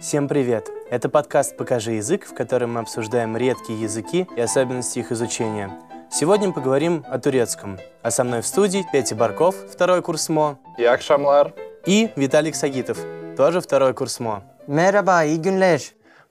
Всем 0.00 0.28
привет! 0.28 0.70
Это 0.88 1.10
подкаст 1.10 1.58
«Покажи 1.58 1.92
язык», 1.92 2.24
в 2.24 2.32
котором 2.32 2.72
мы 2.72 2.80
обсуждаем 2.80 3.36
редкие 3.36 3.82
языки 3.82 4.26
и 4.34 4.40
особенности 4.40 5.00
их 5.00 5.12
изучения. 5.12 5.78
Сегодня 6.10 6.52
поговорим 6.52 7.04
о 7.06 7.18
турецком. 7.18 7.78
А 8.00 8.10
со 8.10 8.24
мной 8.24 8.40
в 8.40 8.46
студии 8.46 8.86
Петя 8.90 9.14
Барков, 9.14 9.54
второй 9.70 10.00
курс 10.00 10.30
МО. 10.30 10.58
И 10.78 10.84
Акшамлар. 10.84 11.52
И 11.84 12.10
Виталик 12.16 12.54
Сагитов, 12.54 12.98
тоже 13.36 13.60
второй 13.60 13.92
курс 13.92 14.20
МО. 14.20 14.42
Merhaba, 14.66 15.22
iyi 15.26 15.38
günler. 15.38 15.82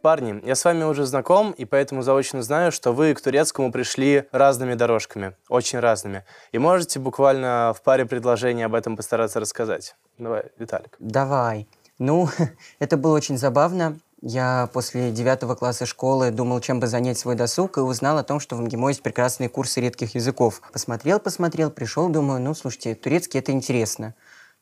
Парни, 0.01 0.41
я 0.45 0.55
с 0.55 0.65
вами 0.65 0.85
уже 0.85 1.05
знаком, 1.05 1.51
и 1.51 1.65
поэтому 1.65 2.01
заочно 2.01 2.41
знаю, 2.41 2.71
что 2.71 2.91
вы 2.91 3.13
к 3.13 3.21
турецкому 3.21 3.71
пришли 3.71 4.27
разными 4.31 4.73
дорожками, 4.73 5.35
очень 5.47 5.79
разными. 5.79 6.23
И 6.53 6.57
можете 6.57 6.99
буквально 6.99 7.75
в 7.77 7.83
паре 7.83 8.05
предложений 8.05 8.63
об 8.63 8.75
этом 8.75 8.95
постараться 8.95 9.39
рассказать. 9.39 9.95
Давай, 10.17 10.45
Виталик. 10.57 10.95
Давай. 10.99 11.67
Ну, 11.99 12.27
это 12.79 12.97
было 12.97 13.15
очень 13.15 13.37
забавно. 13.37 13.99
Я 14.21 14.69
после 14.73 15.11
девятого 15.11 15.55
класса 15.55 15.85
школы 15.85 16.31
думал, 16.31 16.59
чем 16.59 16.79
бы 16.81 16.87
занять 16.87 17.17
свой 17.17 17.35
досуг, 17.35 17.77
и 17.77 17.81
узнал 17.81 18.17
о 18.17 18.23
том, 18.23 18.39
что 18.41 18.55
в 18.55 18.61
МГИМО 18.61 18.89
есть 18.89 19.01
прекрасные 19.01 19.47
курсы 19.47 19.79
редких 19.79 20.15
языков. 20.15 20.61
Посмотрел, 20.73 21.19
посмотрел, 21.19 21.71
пришел, 21.71 22.09
думаю, 22.09 22.41
ну, 22.41 22.53
слушайте, 22.53 22.95
турецкий— 22.95 23.39
это 23.39 23.53
интересно. 23.53 24.15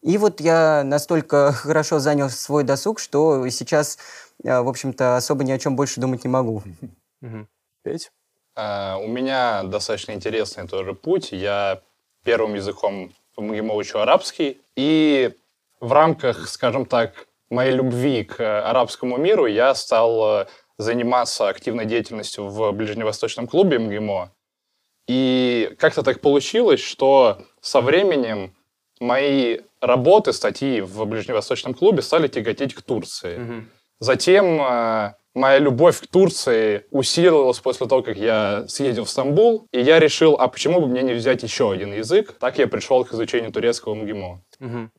И 0.03 0.17
вот 0.19 0.41
я 0.41 0.83
настолько 0.83 1.51
хорошо 1.53 1.97
занял 1.99 2.29
свой 2.29 2.63
досуг, 2.63 2.99
что 2.99 3.47
сейчас, 3.49 3.97
э, 4.43 4.59
в 4.59 4.67
общем-то, 4.67 5.17
особо 5.17 5.43
ни 5.43 5.51
о 5.51 5.57
чем 5.57 5.75
больше 5.75 5.99
думать 5.99 6.23
не 6.23 6.29
могу. 6.29 6.61
Петь? 7.83 8.11
А, 8.55 8.97
у 8.97 9.07
меня 9.07 9.63
достаточно 9.63 10.11
интересный 10.11 10.67
тоже 10.67 10.93
путь. 10.93 11.31
Я 11.31 11.81
первым 12.23 12.53
языком 12.53 13.11
в 13.35 13.41
МГИМО 13.41 13.73
учу 13.73 13.99
арабский. 13.99 14.61
И 14.75 15.35
в 15.79 15.91
рамках, 15.91 16.47
скажем 16.47 16.85
так, 16.85 17.26
моей 17.49 17.73
любви 17.73 18.23
к 18.23 18.39
арабскому 18.69 19.17
миру 19.17 19.45
я 19.45 19.73
стал 19.75 20.41
э, 20.41 20.45
заниматься 20.77 21.47
активной 21.47 21.85
деятельностью 21.85 22.47
в 22.47 22.71
ближневосточном 22.71 23.47
клубе 23.47 23.79
МГИМО. 23.79 24.31
И 25.07 25.75
как-то 25.79 26.03
так 26.03 26.19
получилось, 26.19 26.81
что 26.81 27.39
со 27.61 27.81
временем 27.81 28.53
мои 28.99 29.59
работы, 29.79 30.33
статьи 30.33 30.81
в 30.81 31.05
ближневосточном 31.05 31.73
клубе 31.73 32.01
стали 32.01 32.27
тяготеть 32.27 32.73
к 32.73 32.81
Турции. 32.81 33.37
Угу. 33.37 33.53
Затем 33.99 34.61
э, 34.61 35.13
моя 35.33 35.59
любовь 35.59 36.01
к 36.01 36.07
Турции 36.07 36.85
усилилась 36.91 37.59
после 37.59 37.87
того, 37.87 38.03
как 38.03 38.17
я 38.17 38.65
съездил 38.67 39.05
в 39.05 39.09
Стамбул, 39.09 39.67
и 39.71 39.81
я 39.81 39.99
решил, 39.99 40.35
а 40.39 40.47
почему 40.47 40.81
бы 40.81 40.87
мне 40.87 41.01
не 41.03 41.13
взять 41.13 41.43
еще 41.43 41.71
один 41.71 41.93
язык? 41.93 42.35
Так 42.39 42.59
я 42.59 42.67
пришел 42.67 43.05
к 43.05 43.13
изучению 43.13 43.51
турецкого 43.51 43.95
МГИМО. 43.95 44.41
Угу. 44.59 44.89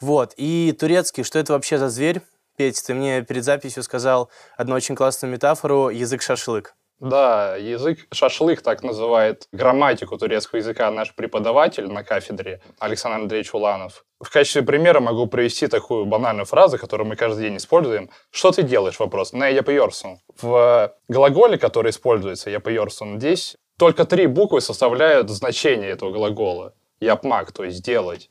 Вот, 0.00 0.34
и 0.36 0.74
турецкий, 0.78 1.24
что 1.24 1.38
это 1.38 1.52
вообще 1.52 1.78
за 1.78 1.88
зверь? 1.88 2.20
Петь, 2.56 2.82
ты 2.86 2.94
мне 2.94 3.22
перед 3.22 3.44
записью 3.44 3.82
сказал 3.82 4.30
одну 4.56 4.74
очень 4.74 4.94
классную 4.94 5.32
метафору 5.32 5.88
«язык 5.88 6.22
шашлык». 6.22 6.74
Да, 7.00 7.56
язык 7.56 8.06
шашлык 8.12 8.62
так 8.62 8.82
называет 8.84 9.48
грамматику 9.52 10.16
турецкого 10.16 10.58
языка 10.58 10.90
наш 10.90 11.14
преподаватель 11.14 11.88
на 11.88 12.04
кафедре 12.04 12.62
Александр 12.78 13.22
Андреевич 13.22 13.52
Уланов. 13.52 14.04
В 14.20 14.30
качестве 14.30 14.62
примера 14.62 15.00
могу 15.00 15.26
привести 15.26 15.66
такую 15.66 16.06
банальную 16.06 16.46
фразу, 16.46 16.78
которую 16.78 17.08
мы 17.08 17.16
каждый 17.16 17.42
день 17.42 17.56
используем. 17.56 18.10
Что 18.30 18.52
ты 18.52 18.62
делаешь? 18.62 19.00
Вопрос. 19.00 19.32
Не 19.32 19.52
япьерсон. 19.52 20.20
В 20.40 20.94
глаголе, 21.08 21.58
который 21.58 21.90
используется, 21.90 22.48
япьерсон, 22.48 23.18
здесь 23.18 23.56
только 23.76 24.04
три 24.04 24.26
буквы 24.26 24.60
составляют 24.60 25.28
значение 25.30 25.90
этого 25.90 26.12
глагола. 26.12 26.74
Япмак, 27.00 27.50
то 27.52 27.64
есть 27.64 27.84
делать. 27.84 28.30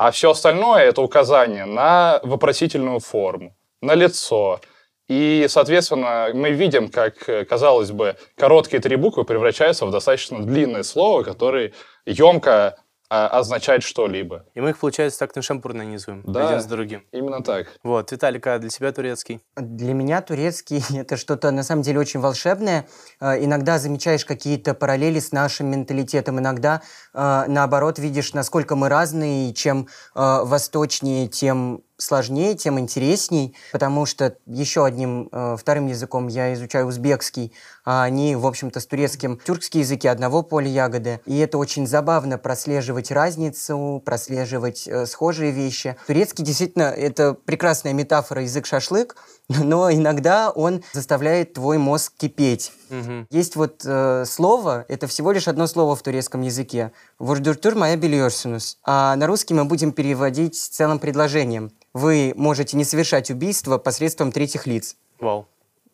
А 0.00 0.12
все 0.12 0.30
остальное 0.30 0.84
это 0.84 1.02
указание 1.02 1.64
на 1.64 2.20
вопросительную 2.22 3.00
форму, 3.00 3.56
на 3.82 3.96
лицо, 3.96 4.60
и, 5.08 5.46
соответственно, 5.48 6.28
мы 6.34 6.52
видим, 6.52 6.88
как, 6.88 7.16
казалось 7.48 7.90
бы, 7.90 8.14
короткие 8.36 8.80
три 8.80 8.94
буквы 8.94 9.24
превращаются 9.24 9.86
в 9.86 9.90
достаточно 9.90 10.40
длинное 10.40 10.84
слово, 10.84 11.24
которое 11.24 11.72
емко 12.06 12.76
а, 13.10 13.28
означает 13.28 13.82
что-либо. 13.82 14.44
И 14.54 14.60
мы 14.60 14.70
их, 14.70 14.78
получается, 14.78 15.18
так 15.18 15.34
на 15.34 15.42
шампур 15.42 15.72
нанизываем, 15.72 16.22
да, 16.26 16.48
один 16.48 16.60
с 16.60 16.66
другим. 16.66 17.04
именно 17.12 17.42
так. 17.42 17.68
Вот, 17.82 18.12
Виталик, 18.12 18.46
а 18.46 18.58
для 18.58 18.68
тебя 18.68 18.92
турецкий? 18.92 19.40
Для 19.56 19.94
меня 19.94 20.20
турецкий— 20.20 20.82
это 20.96 21.16
что-то, 21.16 21.50
на 21.50 21.62
самом 21.62 21.82
деле, 21.82 22.00
очень 22.00 22.20
волшебное. 22.20 22.86
Э, 23.20 23.42
иногда 23.42 23.78
замечаешь 23.78 24.24
какие-то 24.24 24.74
параллели 24.74 25.20
с 25.20 25.32
нашим 25.32 25.70
менталитетом, 25.70 26.38
иногда, 26.38 26.82
э, 27.14 27.44
наоборот, 27.48 27.98
видишь, 27.98 28.34
насколько 28.34 28.76
мы 28.76 28.88
разные, 28.88 29.50
и 29.50 29.54
чем 29.54 29.88
восточнее, 30.14 31.28
тем 31.28 31.82
сложнее, 31.98 32.54
тем 32.54 32.78
интересней, 32.78 33.56
потому 33.72 34.06
что 34.06 34.36
еще 34.46 34.86
одним 34.86 35.28
э, 35.30 35.56
вторым 35.58 35.88
языком 35.88 36.28
я 36.28 36.54
изучаю 36.54 36.86
узбекский, 36.86 37.52
а 37.90 38.02
они, 38.02 38.36
в 38.36 38.46
общем-то, 38.46 38.80
с 38.80 38.86
турецким 38.86 39.38
тюркские 39.42 39.80
языки 39.80 40.06
одного 40.06 40.42
поля 40.42 40.68
ягоды. 40.68 41.20
И 41.24 41.38
это 41.38 41.56
очень 41.56 41.86
забавно 41.86 42.36
прослеживать 42.36 43.10
разницу, 43.10 44.02
прослеживать 44.04 44.86
э, 44.86 45.06
схожие 45.06 45.52
вещи. 45.52 45.96
Турецкий 46.06 46.44
действительно 46.44 46.82
это 46.82 47.32
прекрасная 47.32 47.94
метафора 47.94 48.42
язык 48.42 48.66
шашлык, 48.66 49.16
но 49.48 49.90
иногда 49.90 50.50
он 50.50 50.84
заставляет 50.92 51.54
твой 51.54 51.78
мозг 51.78 52.12
кипеть. 52.18 52.72
Угу. 52.90 53.28
Есть 53.30 53.56
вот 53.56 53.80
э, 53.86 54.24
слово, 54.26 54.84
это 54.88 55.06
всего 55.06 55.32
лишь 55.32 55.48
одно 55.48 55.66
слово 55.66 55.96
в 55.96 56.02
турецком 56.02 56.42
языке. 56.42 56.92
Вождуртур 57.18 57.74
моя 57.74 57.96
бельерсинус. 57.96 58.76
А 58.84 59.16
на 59.16 59.26
русский 59.26 59.54
мы 59.54 59.64
будем 59.64 59.92
переводить 59.92 60.56
целым 60.56 60.98
предложением 60.98 61.72
вы 61.94 62.34
можете 62.36 62.76
не 62.76 62.84
совершать 62.84 63.30
убийство 63.30 63.78
посредством 63.78 64.30
третьих 64.30 64.66
лиц. 64.66 64.94
Вау. 65.18 65.48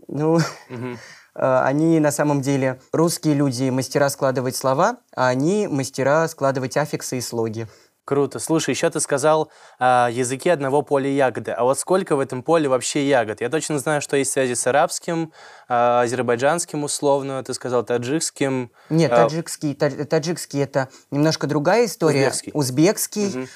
Ну, 0.08 0.38
Мгм. 0.68 0.98
Э, 1.34 1.60
они 1.64 2.00
на 2.00 2.10
самом 2.10 2.40
деле, 2.40 2.80
русские 2.92 3.34
люди 3.34 3.68
мастера 3.70 4.08
складывать 4.08 4.56
слова, 4.56 4.96
а 5.14 5.28
они 5.28 5.66
мастера 5.68 6.26
складывать 6.28 6.76
аффиксы 6.76 7.18
и 7.18 7.20
слоги. 7.20 7.66
Круто. 8.06 8.38
Слушай, 8.38 8.70
еще 8.74 8.90
ты 8.90 9.00
сказал 9.00 9.50
а, 9.78 10.10
языки 10.12 10.50
одного 10.50 10.82
поля 10.82 11.08
ягоды. 11.08 11.52
А 11.52 11.64
вот 11.64 11.78
сколько 11.78 12.16
в 12.16 12.20
этом 12.20 12.42
поле 12.42 12.68
вообще 12.68 13.08
ягод? 13.08 13.40
Я 13.40 13.48
точно 13.48 13.78
знаю, 13.78 14.02
что 14.02 14.18
есть 14.18 14.30
связи 14.30 14.52
с 14.52 14.66
арабским, 14.66 15.32
а, 15.68 16.02
азербайджанским 16.02 16.84
условно, 16.84 17.42
ты 17.42 17.54
сказал 17.54 17.82
таджикским. 17.82 18.70
Нет, 18.90 19.10
А, 19.10 19.22
таджикский, 19.24 19.74
та- 19.74 19.88
таджикский 20.04 20.62
это 20.62 20.90
немножко 21.10 21.46
другая 21.46 21.86
история. 21.86 22.28
Узбекский. 22.28 22.50
Узбекский, 22.52 23.26
Мгм. 23.28 23.48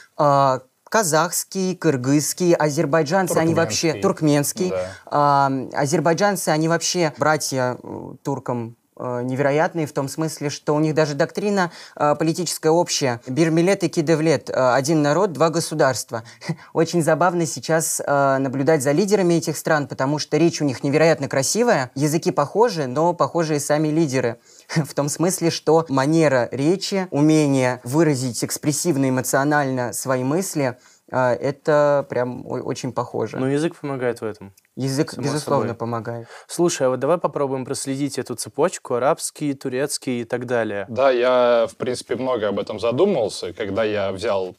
Казахский, 0.88 1.76
кыргызский, 1.76 2.54
азербайджанцы, 2.54 3.36
они 3.36 3.54
вообще 3.54 3.94
Туркменский. 3.94 4.68
туркменский. 4.68 4.70
Да. 4.70 4.90
А, 5.06 5.52
азербайджанцы, 5.74 6.48
они 6.48 6.68
вообще 6.68 7.12
братья 7.18 7.76
э, 7.82 8.14
туркам 8.22 8.76
э, 8.96 9.22
невероятные 9.22 9.86
в 9.86 9.92
том 9.92 10.08
смысле, 10.08 10.50
что 10.50 10.74
у 10.74 10.80
них 10.80 10.94
даже 10.94 11.14
доктрина 11.14 11.70
э, 11.96 12.14
политическая 12.18 12.70
общая. 12.70 13.20
Бирмилет 13.26 13.84
и 13.84 13.88
кидевлет. 13.88 14.50
Э, 14.50 14.74
один 14.74 15.02
народ, 15.02 15.32
два 15.32 15.50
государства. 15.50 16.24
Очень 16.72 17.02
забавно 17.02 17.46
сейчас 17.46 18.00
э, 18.04 18.38
наблюдать 18.38 18.82
за 18.82 18.92
лидерами 18.92 19.34
этих 19.34 19.56
стран, 19.56 19.88
потому 19.88 20.18
что 20.18 20.36
речь 20.36 20.60
у 20.60 20.64
них 20.64 20.82
невероятно 20.82 21.28
красивая, 21.28 21.90
языки 21.94 22.30
похожи, 22.30 22.86
но 22.86 23.12
похожи 23.14 23.56
и 23.56 23.60
сами 23.60 23.88
лидеры. 23.88 24.38
В 24.84 24.94
том 24.94 25.08
смысле, 25.08 25.50
что 25.50 25.86
манера 25.88 26.48
речи, 26.52 27.08
умение 27.10 27.80
выразить 27.84 28.44
экспрессивно, 28.44 29.08
эмоционально 29.08 29.92
свои 29.92 30.22
мысли, 30.24 30.78
э, 31.10 31.16
это 31.16 32.06
прям 32.08 32.46
очень 32.46 32.92
похоже. 32.92 33.38
Ну, 33.38 33.46
язык 33.46 33.76
помогает 33.76 34.20
в 34.20 34.24
этом. 34.24 34.52
Язык, 34.76 35.12
само 35.12 35.26
безусловно, 35.26 35.68
собой. 35.68 35.78
помогает. 35.78 36.28
Слушай, 36.46 36.88
а 36.88 36.90
вот 36.90 37.00
давай 37.00 37.18
попробуем 37.18 37.64
проследить 37.64 38.18
эту 38.18 38.34
цепочку, 38.34 38.94
арабский, 38.94 39.54
турецкий 39.54 40.20
и 40.20 40.24
так 40.24 40.46
далее. 40.46 40.86
Да, 40.88 41.10
я, 41.10 41.66
в 41.66 41.76
принципе, 41.76 42.16
много 42.16 42.48
об 42.48 42.58
этом 42.58 42.78
задумывался. 42.78 43.52
Когда 43.54 43.84
я 43.84 44.12
взял 44.12 44.54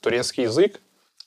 турецкий 0.00 0.44
язык, 0.44 0.80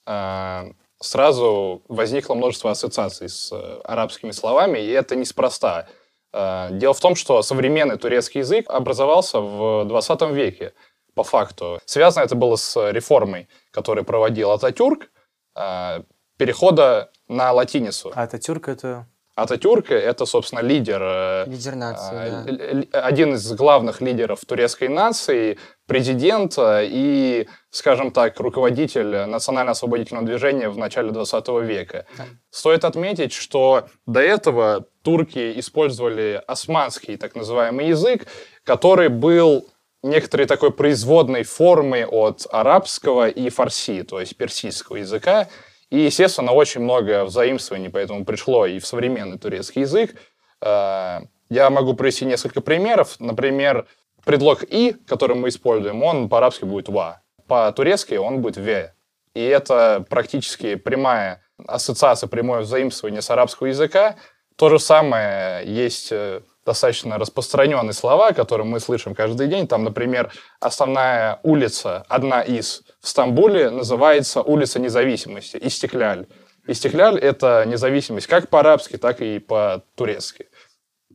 э, 0.05 0.63
сразу 0.99 1.81
возникло 1.87 2.35
множество 2.35 2.71
ассоциаций 2.71 3.29
с 3.29 3.51
э, 3.53 3.81
арабскими 3.85 4.31
словами, 4.31 4.79
и 4.79 4.89
это 4.89 5.15
неспроста. 5.15 5.87
Э, 6.33 6.69
Дело 6.71 6.93
в 6.93 6.99
том, 6.99 7.15
что 7.15 7.41
современный 7.41 7.97
турецкий 7.97 8.39
язык 8.39 8.69
образовался 8.69 9.39
в 9.39 9.85
20 9.85 10.21
веке, 10.31 10.73
по 11.13 11.23
факту. 11.23 11.79
Связано 11.85 12.23
это 12.23 12.35
было 12.35 12.55
с 12.55 12.91
реформой, 12.91 13.47
которую 13.71 14.03
проводил 14.03 14.51
Ататюрк, 14.51 15.11
э, 15.55 16.01
перехода 16.37 17.11
на 17.27 17.51
латиницу. 17.51 18.11
А 18.15 18.23
Ататюрк 18.23 18.67
это... 18.67 19.07
Ататюрк— 19.35 19.89
это, 19.89 20.27
собственно, 20.27 20.59
лидер 20.59 21.01
э, 21.01 21.45
Лидер 21.47 21.73
нации, 21.73 22.85
да. 22.91 22.99
один 22.99 23.33
из 23.33 23.51
главных 23.53 23.99
лидеров 23.99 24.45
турецкой 24.45 24.89
нации, 24.89 25.57
президент 25.87 26.55
и, 26.59 27.47
скажем 27.71 28.11
так, 28.11 28.39
руководитель 28.39 29.25
национально-освободительного 29.25 30.27
движения 30.27 30.69
в 30.69 30.77
начале 30.77 31.09
20 31.09 31.47
века. 31.63 32.05
Да. 32.15 32.25
Стоит 32.51 32.85
отметить, 32.85 33.33
что 33.33 33.87
до 34.05 34.19
этого 34.19 34.85
турки 35.03 35.59
использовали 35.59 36.41
османский 36.47 37.17
так 37.17 37.35
называемый 37.35 37.89
язык, 37.89 38.25
который 38.63 39.09
был 39.09 39.69
некоторой 40.01 40.47
такой 40.47 40.71
производной 40.71 41.43
формы 41.43 42.05
от 42.05 42.47
арабского 42.51 43.27
и 43.29 43.49
фарси, 43.49 44.03
то 44.03 44.19
есть 44.19 44.35
персидского 44.35 44.97
языка. 44.97 45.47
И, 45.89 45.99
естественно, 45.99 46.51
очень 46.51 46.81
много 46.81 47.23
взаимствований, 47.25 47.89
поэтому 47.89 48.25
пришло 48.25 48.65
и 48.65 48.79
в 48.79 48.87
современный 48.87 49.37
турецкий 49.37 49.81
язык. 49.81 50.15
Э, 50.61 51.19
я 51.49 51.69
могу 51.69 51.93
привести 51.93 52.25
несколько 52.25 52.61
примеров. 52.61 53.15
Например, 53.19 53.85
предлог 54.25 54.63
«и», 54.67 54.95
который 55.07 55.35
мы 55.35 55.49
используем, 55.49 56.01
он 56.03 56.29
по-арабски 56.29 56.65
будет 56.65 56.89
«ва». 56.89 57.21
По-турецки 57.47 58.15
он 58.15 58.41
будет 58.41 58.57
«ве». 58.57 58.95
И 59.35 59.41
это 59.41 60.05
практически 60.09 60.75
прямая 60.75 61.43
ассоциация, 61.67 62.27
прямое 62.27 62.61
взаимствование 62.61 63.21
с 63.21 63.29
арабского 63.29 63.67
языка. 63.67 64.15
То 64.55 64.69
же 64.69 64.79
самое 64.79 65.65
есть 65.65 66.11
э, 66.11 66.41
достаточно 66.65 67.17
распространенные 67.17 67.93
слова, 67.93 68.31
которые 68.31 68.67
мы 68.67 68.79
слышим 68.79 69.15
каждый 69.15 69.47
день. 69.47 69.67
Там, 69.67 69.83
например, 69.83 70.31
основная 70.59 71.39
улица, 71.43 72.05
одна 72.07 72.41
из 72.41 72.83
в 73.01 73.07
Стамбуле, 73.07 73.69
называется 73.69 74.41
улица 74.41 74.79
независимости, 74.79 75.57
Истекляль. 75.61 76.27
Истекляль— 76.67 77.19
это 77.19 77.65
независимость 77.67 78.27
как 78.27 78.49
по-арабски, 78.49 78.97
так 78.97 79.21
и 79.21 79.39
по-турецки. 79.39 80.47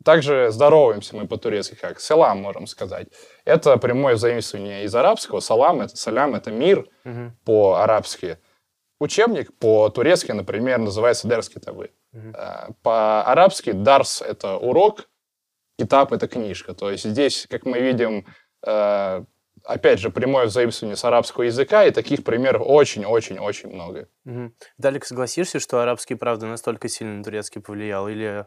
Также 0.05 0.50
здороваемся 0.50 1.17
мы 1.17 1.26
по-турецки 1.26 1.75
как 1.75 2.00
салам, 2.00 2.43
можем 2.43 2.67
сказать. 2.67 3.08
Это 3.44 3.76
прямое 3.79 4.17
заимствование 4.17 4.85
из 4.85 4.94
арабского. 4.94 5.40
Салам— 5.40 5.81
это 5.82 5.96
салям, 5.96 6.35
это 6.35 6.50
мир 6.50 6.87
угу. 7.05 7.32
по-арабски. 7.44 8.38
Учебник 9.00 9.56
по-турецки, 9.58 10.32
например, 10.32 10.79
называется 10.79 11.29
дерс 11.29 11.49
китабы. 11.49 11.90
Угу. 12.13 12.35
По-арабски 12.83 13.73
дарс— 13.73 14.23
это 14.27 14.57
урок, 14.57 15.09
китаб— 15.79 16.13
это 16.15 16.29
книжка. 16.29 16.75
То 16.75 16.91
есть 16.91 17.05
здесь, 17.05 17.47
как 17.49 17.67
мы 17.67 17.81
видим, 17.81 18.27
э, 18.67 19.25
опять 19.65 20.01
же, 20.01 20.11
прямое 20.11 20.47
взаимствование 20.47 20.97
с 20.97 21.05
арабского 21.05 21.45
языка, 21.45 21.85
и 21.85 21.91
таких 21.91 22.25
примеров 22.25 22.63
очень-очень-очень 22.65 23.69
много. 23.69 24.09
Угу. 24.25 24.53
Далек, 24.79 25.05
согласишься, 25.05 25.61
что 25.61 25.81
арабский, 25.81 26.15
правда, 26.15 26.47
настолько 26.47 26.89
сильно 26.89 27.19
на 27.19 27.25
турецкий 27.25 27.61
повлиял? 27.61 28.09
Или 28.09 28.47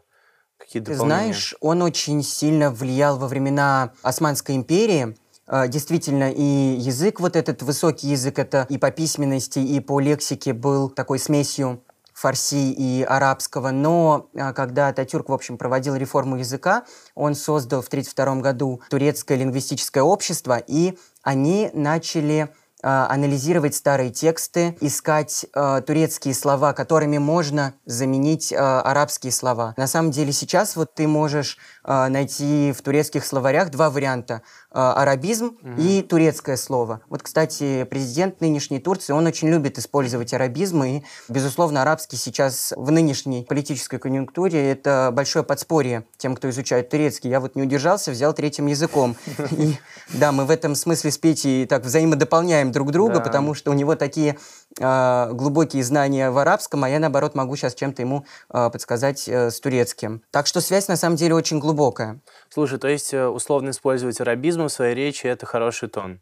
какие 0.58 0.82
Ты 0.82 0.94
знаешь, 0.94 1.54
он 1.60 1.82
очень 1.82 2.22
сильно 2.22 2.70
влиял 2.70 3.18
во 3.18 3.28
времена 3.28 3.92
Османской 4.02 4.56
империи. 4.56 5.16
А, 5.46 5.66
действительно, 5.66 6.30
и 6.30 6.42
язык, 6.42 7.20
вот 7.20 7.36
этот 7.36 7.62
высокий 7.62 8.08
язык, 8.08 8.38
это 8.38 8.66
и 8.68 8.78
по 8.78 8.90
письменности, 8.90 9.58
и 9.58 9.80
по 9.80 10.00
лексике 10.00 10.52
был 10.52 10.88
такой 10.88 11.18
смесью 11.18 11.82
фарси 12.22 12.70
и 12.70 13.02
арабского, 13.02 13.72
но 13.72 14.30
а, 14.36 14.52
когда 14.52 14.88
Ататюрк, 14.88 15.28
в 15.28 15.32
общем, 15.32 15.58
проводил 15.58 15.96
реформу 15.96 16.36
языка, 16.36 16.84
он 17.16 17.34
создал 17.34 17.82
в 17.82 17.88
1932 17.88 18.42
году 18.42 18.80
турецкое 18.88 19.38
лингвистическое 19.38 20.04
общество, 20.04 20.62
и 20.64 20.96
они 21.24 21.70
начали 21.74 22.54
анализировать 22.88 23.74
старые 23.74 24.10
тексты, 24.10 24.76
искать 24.80 25.46
э, 25.54 25.82
турецкие 25.86 26.34
слова, 26.34 26.72
которыми 26.72 27.18
можно 27.18 27.74
заменить 27.86 28.52
э, 28.52 28.56
арабские 28.56 29.32
слова. 29.32 29.74
На 29.76 29.86
самом 29.86 30.10
деле 30.10 30.32
сейчас 30.32 30.76
вот 30.76 30.94
ты 30.94 31.06
можешь 31.06 31.58
э, 31.84 32.08
найти 32.08 32.72
в 32.76 32.82
турецких 32.82 33.24
словарях 33.24 33.70
два 33.70 33.90
варианта 33.90 34.42
э, 34.70 34.78
арабизм 34.78 35.56
угу. 35.62 35.80
и 35.80 36.02
турецкое 36.02 36.56
слово. 36.56 37.02
Вот, 37.08 37.22
кстати, 37.22 37.84
президент 37.84 38.40
нынешней 38.40 38.80
Турции, 38.80 39.12
он 39.12 39.26
очень 39.26 39.48
любит 39.48 39.78
использовать 39.78 40.34
арабизм, 40.34 40.82
и, 40.82 41.02
безусловно, 41.28 41.82
арабский 41.82 42.16
сейчас 42.16 42.72
в 42.76 42.90
нынешней 42.90 43.44
политической 43.44 43.98
конъюнктуре 43.98 44.70
это 44.70 45.10
большое 45.12 45.44
подспорье 45.44 46.04
тем, 46.16 46.34
кто 46.34 46.50
изучает 46.50 46.88
турецкий. 46.88 47.30
Я 47.30 47.40
вот 47.40 47.54
не 47.54 47.62
удержался, 47.62 48.10
взял 48.10 48.32
третьим 48.32 48.66
языком. 48.66 49.16
И 49.52 49.76
да, 50.12 50.32
мы 50.32 50.44
в 50.44 50.50
этом 50.50 50.74
смысле 50.74 51.10
с 51.10 51.18
Петей 51.18 51.66
так 51.66 51.84
взаимодополняем 51.84 52.71
друг 52.72 52.90
друга, 52.90 53.14
да. 53.14 53.20
потому 53.20 53.54
что 53.54 53.70
у 53.70 53.74
него 53.74 53.94
такие 53.94 54.38
э, 54.78 55.28
глубокие 55.32 55.84
знания 55.84 56.30
в 56.30 56.38
арабском, 56.38 56.84
а 56.84 56.88
я, 56.88 56.98
наоборот, 56.98 57.34
могу 57.34 57.56
сейчас 57.56 57.74
чем-то 57.74 58.02
ему 58.02 58.24
э, 58.52 58.70
подсказать 58.70 59.28
э, 59.28 59.50
с 59.50 59.60
турецким. 59.60 60.22
Так 60.30 60.46
что 60.46 60.60
связь, 60.60 60.88
на 60.88 60.96
самом 60.96 61.16
деле, 61.16 61.34
очень 61.34 61.58
глубокая. 61.58 62.20
Слушай, 62.48 62.78
то 62.78 62.88
есть 62.88 63.14
э, 63.14 63.26
условно 63.26 63.70
использовать 63.70 64.20
арабизм 64.20 64.64
в 64.64 64.68
своей 64.68 64.94
речи– 64.94 65.26
это 65.28 65.46
хороший 65.46 65.88
тон? 65.88 66.20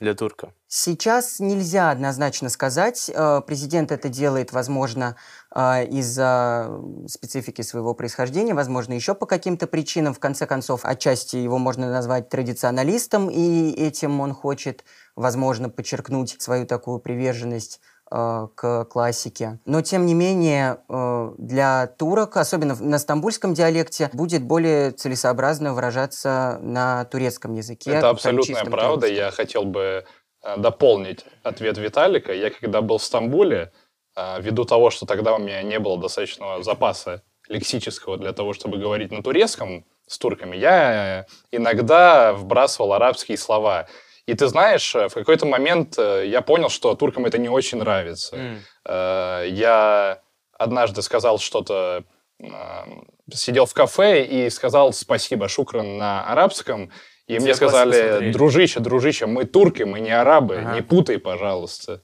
для 0.00 0.14
турка? 0.14 0.52
Сейчас 0.68 1.40
нельзя 1.40 1.90
однозначно 1.90 2.48
сказать. 2.48 3.10
Э, 3.14 3.40
президент 3.46 3.92
это 3.92 4.08
делает, 4.08 4.52
возможно, 4.52 5.16
э, 5.54 5.86
из-за 5.86 6.80
специфики 7.08 7.62
своего 7.62 7.94
происхождения, 7.94 8.52
возможно, 8.52 8.92
еще 8.92 9.14
по 9.14 9.26
каким-то 9.26 9.66
причинам. 9.66 10.12
В 10.12 10.18
конце 10.18 10.46
концов, 10.46 10.84
отчасти 10.84 11.36
его 11.36 11.58
можно 11.58 11.90
назвать 11.90 12.28
традиционалистом, 12.28 13.30
и 13.30 13.70
этим 13.70 14.20
он 14.20 14.34
хочет, 14.34 14.84
возможно, 15.16 15.68
подчеркнуть 15.68 16.40
свою 16.40 16.66
такую 16.66 17.00
приверженность 17.00 17.80
Э, 18.08 18.46
к 18.54 18.84
классике. 18.84 19.58
Но, 19.64 19.82
тем 19.82 20.06
не 20.06 20.14
менее, 20.14 20.78
э, 20.88 21.32
для 21.38 21.88
турок, 21.88 22.36
особенно 22.36 22.76
на 22.78 23.00
стамбульском 23.00 23.52
диалекте, 23.52 24.10
будет 24.12 24.44
более 24.44 24.92
целесообразно 24.92 25.74
выражаться 25.74 26.60
на 26.62 27.04
турецком 27.06 27.54
языке. 27.54 27.90
Это 27.90 28.10
абсолютная 28.10 28.64
правда. 28.64 29.08
Я 29.08 29.32
хотел 29.32 29.64
бы 29.64 30.04
э, 30.44 30.56
дополнить 30.56 31.24
ответ 31.42 31.78
Виталика. 31.78 32.32
Я 32.32 32.50
когда 32.50 32.80
был 32.80 32.98
в 32.98 33.04
Стамбуле, 33.04 33.72
ввиду 34.38 34.64
того, 34.64 34.90
что 34.90 35.04
тогда 35.04 35.34
у 35.34 35.38
меня 35.38 35.62
не 35.62 35.80
было 35.80 36.00
достаточного 36.00 36.62
запаса 36.62 37.22
лексического 37.48 38.16
для 38.16 38.32
того, 38.32 38.52
чтобы 38.52 38.78
говорить 38.78 39.10
на 39.10 39.22
турецком 39.22 39.84
с 40.06 40.16
турками, 40.16 40.56
я 40.56 41.26
иногда 41.50 42.32
вбрасывал 42.32 42.92
арабские 42.94 43.36
слова. 43.36 43.88
И 44.26 44.34
ты 44.34 44.48
знаешь, 44.48 44.94
э, 44.94 45.08
в 45.08 45.14
какой-то 45.14 45.46
момент 45.46 45.98
э, 45.98 46.26
я 46.26 46.42
понял, 46.42 46.68
что 46.68 46.94
туркам 46.94 47.26
это 47.26 47.38
не 47.38 47.48
очень 47.48 47.78
нравится. 47.78 48.36
Mm. 48.36 49.48
Я 49.48 50.20
однажды 50.52 51.02
сказал 51.02 51.38
что-то, 51.38 52.04
сидел 53.32 53.66
в 53.66 53.74
кафе 53.74 54.24
и 54.24 54.48
сказал 54.50 54.92
спасибо, 54.92 55.48
шукран 55.48 55.98
на 55.98 56.24
арабском. 56.24 56.92
И 57.26 57.34
Тебе 57.34 57.40
мне 57.40 57.54
сказали, 57.54 58.30
дружище, 58.30 58.78
дружище, 58.78 59.26
мы 59.26 59.44
турки, 59.44 59.82
мы 59.82 59.98
не 59.98 60.12
арабы, 60.12 60.58
ага. 60.58 60.74
не 60.74 60.82
путай, 60.82 61.18
пожалуйста. 61.18 62.02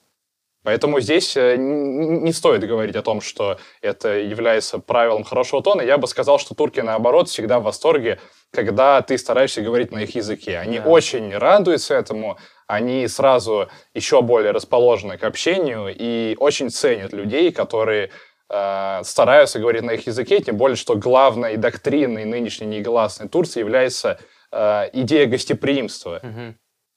Поэтому 0.63 1.01
здесь 1.01 1.35
не 1.37 2.33
стоит 2.33 2.67
говорить 2.67 2.97
о 2.97 3.03
том, 3.03 3.21
что 3.21 3.59
это 3.81 4.19
является 4.19 4.79
правилом 4.79 5.25
хорошего 5.25 5.63
тона. 5.63 5.83
Я 5.83 5.99
бы 5.99 6.07
сказал, 6.07 6.39
что 6.39 6.55
турки, 6.55 6.81
наоборот, 6.81 7.29
всегда 7.29 7.59
в 7.59 7.65
восторге 7.65 8.19
когда 8.53 9.01
ты 9.03 9.17
стараешься 9.19 9.63
говорить 9.63 9.91
на 9.93 10.01
их 10.01 10.15
языке. 10.15 10.59
Они 10.59 10.79
да. 10.79 10.87
очень 10.87 11.35
радуются 11.37 11.95
этому, 11.95 12.39
они 12.67 13.09
сразу 13.09 13.69
еще 13.95 14.23
более 14.23 14.53
расположены 14.53 15.17
к 15.17 15.25
общению 15.25 15.93
и 15.95 16.37
очень 16.39 16.71
ценят 16.71 17.13
людей, 17.13 17.51
которые 17.51 18.11
э, 18.51 19.01
стараются 19.05 19.59
говорить 19.59 19.83
на 19.83 19.93
их 19.93 20.07
языке, 20.07 20.41
тем 20.41 20.59
более, 20.59 20.77
что 20.77 20.97
главной 20.97 21.57
доктриной 21.57 22.27
нынешней 22.27 22.67
негласной 22.67 23.29
Турции 23.29 23.61
является 23.61 24.21
э, 24.53 24.91
идея 24.93 25.27
гостеприимства. 25.27 26.21
Угу. 26.23 26.55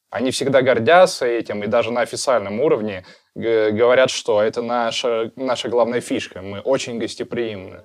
Они 0.09 0.31
всегда 0.31 0.61
гордятся 0.61 1.25
этим, 1.25 1.63
и 1.63 1.67
даже 1.67 1.91
на 1.91 2.01
официальном 2.01 2.61
уровне 2.61 3.05
говорят, 3.35 4.09
что 4.09 4.41
это 4.41 4.61
наша, 4.61 5.31
наша 5.35 5.69
главная 5.69 6.01
фишка. 6.01 6.41
Мы 6.41 6.59
очень 6.59 6.99
гостеприимны. 6.99 7.81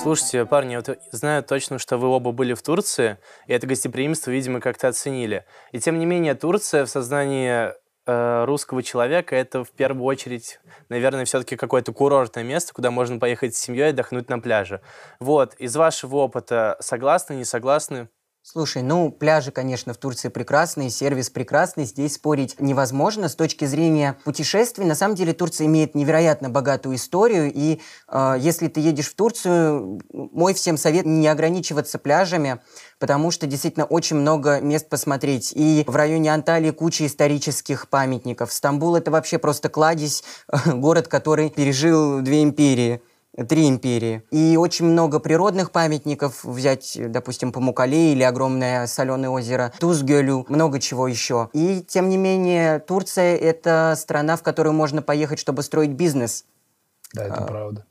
Слушайте, 0.00 0.46
парни, 0.46 0.76
вот 0.76 0.98
знаю 1.12 1.42
точно, 1.42 1.78
что 1.78 1.98
вы 1.98 2.08
оба 2.08 2.32
были 2.32 2.54
в 2.54 2.62
Турции, 2.62 3.18
и 3.46 3.52
это 3.52 3.66
гостеприимство, 3.66 4.30
видимо, 4.30 4.60
как-то 4.60 4.88
оценили. 4.88 5.44
И 5.72 5.80
тем 5.80 5.98
не 5.98 6.06
менее, 6.06 6.34
Турция 6.34 6.86
в 6.86 6.88
сознании 6.88 7.72
русского 8.08 8.82
человека 8.82 9.36
это 9.36 9.64
в 9.64 9.70
первую 9.70 10.04
очередь, 10.04 10.60
наверное, 10.88 11.24
все-таки 11.24 11.56
какое-то 11.56 11.92
курортное 11.92 12.44
место, 12.44 12.72
куда 12.72 12.90
можно 12.90 13.18
поехать 13.18 13.54
с 13.54 13.58
семьей 13.60 13.90
отдохнуть 13.90 14.28
на 14.28 14.38
пляже. 14.40 14.80
Вот, 15.20 15.54
из 15.54 15.76
вашего 15.76 16.16
опыта 16.16 16.76
согласны, 16.80 17.34
не 17.34 17.44
согласны? 17.44 18.08
Слушай, 18.42 18.82
ну, 18.82 19.10
пляжи, 19.10 19.50
конечно, 19.50 19.92
в 19.92 19.98
Турции 19.98 20.28
прекрасные, 20.28 20.88
сервис 20.88 21.28
прекрасный, 21.28 21.84
здесь 21.84 22.14
спорить 22.14 22.58
невозможно. 22.58 23.28
С 23.28 23.34
точки 23.34 23.66
зрения 23.66 24.16
путешествий, 24.24 24.86
на 24.86 24.94
самом 24.94 25.16
деле 25.16 25.34
Турция 25.34 25.66
имеет 25.66 25.94
невероятно 25.94 26.48
богатую 26.48 26.96
историю, 26.96 27.52
и 27.54 27.80
э, 28.08 28.36
если 28.38 28.68
ты 28.68 28.80
едешь 28.80 29.10
в 29.10 29.14
Турцию, 29.14 30.00
мой 30.10 30.54
всем 30.54 30.78
совет 30.78 31.04
не 31.04 31.28
ограничиваться 31.28 31.98
пляжами, 31.98 32.58
потому 32.98 33.30
что 33.30 33.46
действительно 33.46 33.84
очень 33.84 34.16
много 34.16 34.60
мест 34.60 34.88
посмотреть. 34.88 35.52
И 35.54 35.84
в 35.86 35.94
районе 35.94 36.32
Анталии 36.32 36.70
куча 36.70 37.04
исторических 37.04 37.88
памятников. 37.88 38.50
Стамбул— 38.50 38.96
это 38.96 39.10
вообще 39.10 39.36
просто 39.38 39.68
кладезь, 39.68 40.24
город, 40.64 41.08
который 41.08 41.50
пережил 41.50 42.20
две 42.20 42.42
империи 42.42 43.02
три 43.46 43.68
империи. 43.68 44.22
И 44.30 44.56
очень 44.56 44.86
много 44.86 45.20
природных 45.20 45.70
памятников, 45.70 46.44
взять, 46.44 46.98
допустим, 46.98 47.52
Памукале 47.52 48.12
или 48.12 48.22
огромное 48.22 48.86
соленое 48.86 49.30
озеро 49.30 49.72
Тузгölü, 49.78 50.44
много 50.48 50.80
чего 50.80 51.06
еще. 51.08 51.50
И, 51.52 51.82
тем 51.86 52.08
не 52.08 52.16
менее, 52.16 52.78
Турция— 52.80 53.36
это 53.38 53.94
страна, 53.96 54.36
в 54.36 54.42
которую 54.42 54.72
можно 54.72 55.02
поехать, 55.02 55.38
чтобы 55.38 55.62
строить 55.62 55.90
бизнес. 55.90 56.44
Да, 57.14 57.24
это 57.24 57.34
а, 57.34 57.46
правда. 57.46 57.84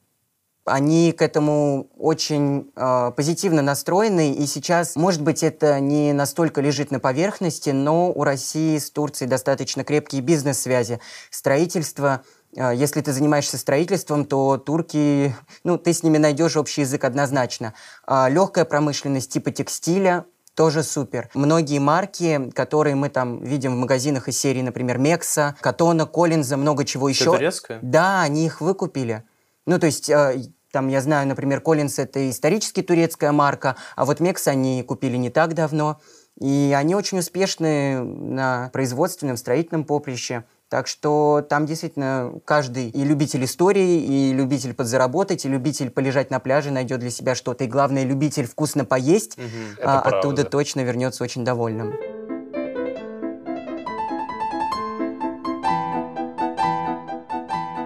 они 0.67 1.11
к 1.11 1.21
этому 1.21 1.87
очень 1.97 2.71
э, 2.75 3.11
позитивно 3.15 3.61
настроены, 3.61 4.33
и 4.33 4.45
сейчас, 4.45 4.95
может 4.95 5.21
быть, 5.21 5.41
это 5.41 5.79
не 5.79 6.13
настолько 6.13 6.61
лежит 6.61 6.91
на 6.91 6.99
поверхности, 6.99 7.71
но 7.71 8.11
у 8.11 8.23
России 8.23 8.77
с 8.77 8.91
Турцией 8.91 9.29
достаточно 9.29 9.83
крепкие 9.83 10.21
бизнес-связи. 10.21 10.99
Строительство 11.31 12.21
если 12.53 13.01
ты 13.01 13.11
занимаешься 13.13 13.57
строительством, 13.57 14.25
то 14.25 14.57
турки, 14.57 15.35
ну, 15.63 15.77
ты 15.77 15.93
с 15.93 16.03
ними 16.03 16.17
найдешь 16.17 16.57
общий 16.57 16.81
язык 16.81 17.03
однозначно. 17.03 17.73
А 18.05 18.29
легкая 18.29 18.65
промышленность 18.65 19.31
типа 19.31 19.51
текстиля 19.51 20.25
тоже 20.57 20.81
супер. 20.81 21.29
Многие 21.35 21.77
марки, 21.77 22.49
которые 22.55 22.95
мы 22.95 23.09
там 23.09 23.43
видим 23.43 23.75
в 23.75 23.77
магазинах 23.77 24.27
из 24.27 24.39
серии, 24.39 24.63
например, 24.63 24.97
Мекса, 24.97 25.55
Катона, 25.61 26.07
Коллинза, 26.07 26.57
много 26.57 26.83
чего 26.83 27.09
еще. 27.09 27.25
Это 27.25 27.33
турецкое? 27.33 27.79
Да, 27.83 28.21
они 28.21 28.47
их 28.47 28.59
выкупили. 28.59 29.23
Ну, 29.67 29.77
то 29.77 29.85
есть, 29.85 30.09
э, 30.09 30.41
там, 30.71 30.87
я 30.87 31.01
знаю, 31.01 31.27
например, 31.27 31.61
Коллинз— 31.61 31.99
это 31.99 32.27
исторически 32.29 32.81
турецкая 32.81 33.31
марка, 33.31 33.75
а 33.95 34.05
вот 34.05 34.19
Мекс 34.19 34.47
они 34.47 34.81
купили 34.81 35.17
не 35.17 35.29
так 35.29 35.53
давно. 35.53 35.99
И 36.39 36.73
они 36.75 36.95
очень 36.95 37.19
успешны 37.19 37.99
на 38.01 38.69
производственном, 38.73 39.37
строительном 39.37 39.85
поприще. 39.85 40.43
Так 40.69 40.87
что 40.87 41.45
там 41.49 41.65
действительно 41.65 42.33
каждый 42.43 42.89
и 42.89 43.03
любитель 43.05 43.45
истории, 43.45 44.01
и 44.03 44.33
любитель 44.33 44.73
подзаработать, 44.73 45.45
и 45.45 45.49
любитель 45.49 45.89
полежать 45.89 46.29
на 46.29 46.39
пляже 46.39 46.71
найдет 46.71 46.99
для 46.99 47.09
себя 47.09 47.35
что-то. 47.35 47.63
И 47.63 47.67
главное, 47.67 48.03
любитель 48.03 48.45
вкусно 48.45 48.83
поесть. 48.83 49.37
Это 49.77 49.99
а, 49.99 50.01
оттуда 50.01 50.41
правда. 50.41 50.51
точно 50.51 50.81
вернется 50.81 51.23
очень 51.23 51.45
довольным. 51.45 51.93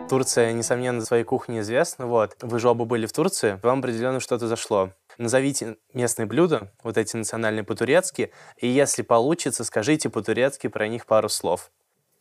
Турция, 0.10 0.52
несомненно, 0.52 1.06
своей 1.06 1.24
кухней 1.24 1.60
известна. 1.60 2.08
Вот. 2.08 2.36
Вы 2.42 2.60
же 2.60 2.68
оба 2.68 2.86
были 2.86 3.06
в 3.06 3.14
Турции, 3.14 3.60
вам 3.62 3.80
определенно 3.80 4.20
что-то 4.20 4.48
зашло. 4.48 4.90
Назовите 5.18 5.78
местные 5.94 6.26
блюда, 6.26 6.72
вот 6.84 6.98
эти 6.98 7.16
национальные 7.16 7.64
по-турецки, 7.64 8.32
и 8.58 8.68
если 8.68 9.04
получится, 9.04 9.64
скажите 9.64 10.10
по-турецки 10.10 10.68
про 10.68 10.88
них 10.88 11.06
пару 11.06 11.30
слов. 11.30 11.72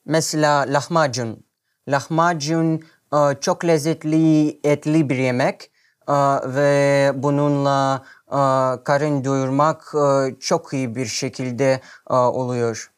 Mesela 0.05 0.65
lahmacun. 0.69 1.45
Lahmacun 1.89 2.83
e, 3.13 3.19
çok 3.41 3.65
lezzetli 3.65 4.61
etli 4.65 5.09
bir 5.09 5.17
yemek 5.17 5.71
e, 6.09 6.15
ve 6.55 7.13
bununla 7.15 8.05
e, 8.27 8.41
karın 8.85 9.25
doyurmak 9.25 9.95
çok 10.41 10.73
iyi 10.73 10.95
bir 10.95 11.07
şekilde 11.07 11.81
oluyor. 12.11 12.91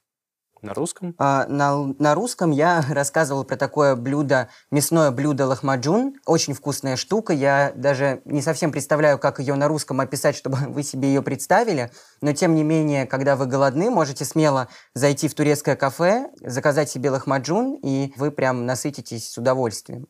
На 0.63 0.75
русском? 0.75 1.15
А, 1.19 1.45
На, 1.49 1.77
на 1.99 2.15
русском 2.15 2.53
я 2.53 2.85
рассказывал 2.91 3.45
про 3.45 3.57
такое 3.57 3.97
блюдо, 3.97 4.49
мясное 4.71 5.11
блюдо 5.11 5.47
лахмаджун. 5.47 6.15
Очень 6.25 6.55
вкусная 6.55 6.97
штука. 6.97 7.33
Я 7.33 7.73
даже 7.75 8.23
не 8.25 8.41
совсем 8.43 8.71
представляю, 8.71 9.19
как 9.19 9.41
ее 9.41 9.55
на 9.57 9.67
русском 9.67 10.01
описать, 10.01 10.37
чтобы 10.37 10.57
вы 10.69 10.85
себе 10.85 11.09
ее 11.09 11.21
представили. 11.21 11.91
Но 12.21 12.33
тем 12.33 12.55
не 12.55 12.63
менее, 12.63 13.07
когда 13.07 13.35
вы 13.35 13.47
голодны, 13.47 13.91
можете 13.91 14.25
смело 14.25 14.69
зайти 14.95 15.27
в 15.27 15.35
турецкое 15.35 15.75
кафе, 15.75 16.31
заказать 16.41 16.89
себе 16.89 17.11
лахмаджун, 17.11 17.81
и 17.83 18.13
вы 18.17 18.31
прям 18.31 18.65
насытитесь 18.65 19.31
с 19.31 19.37
удовольствием. 19.37 20.07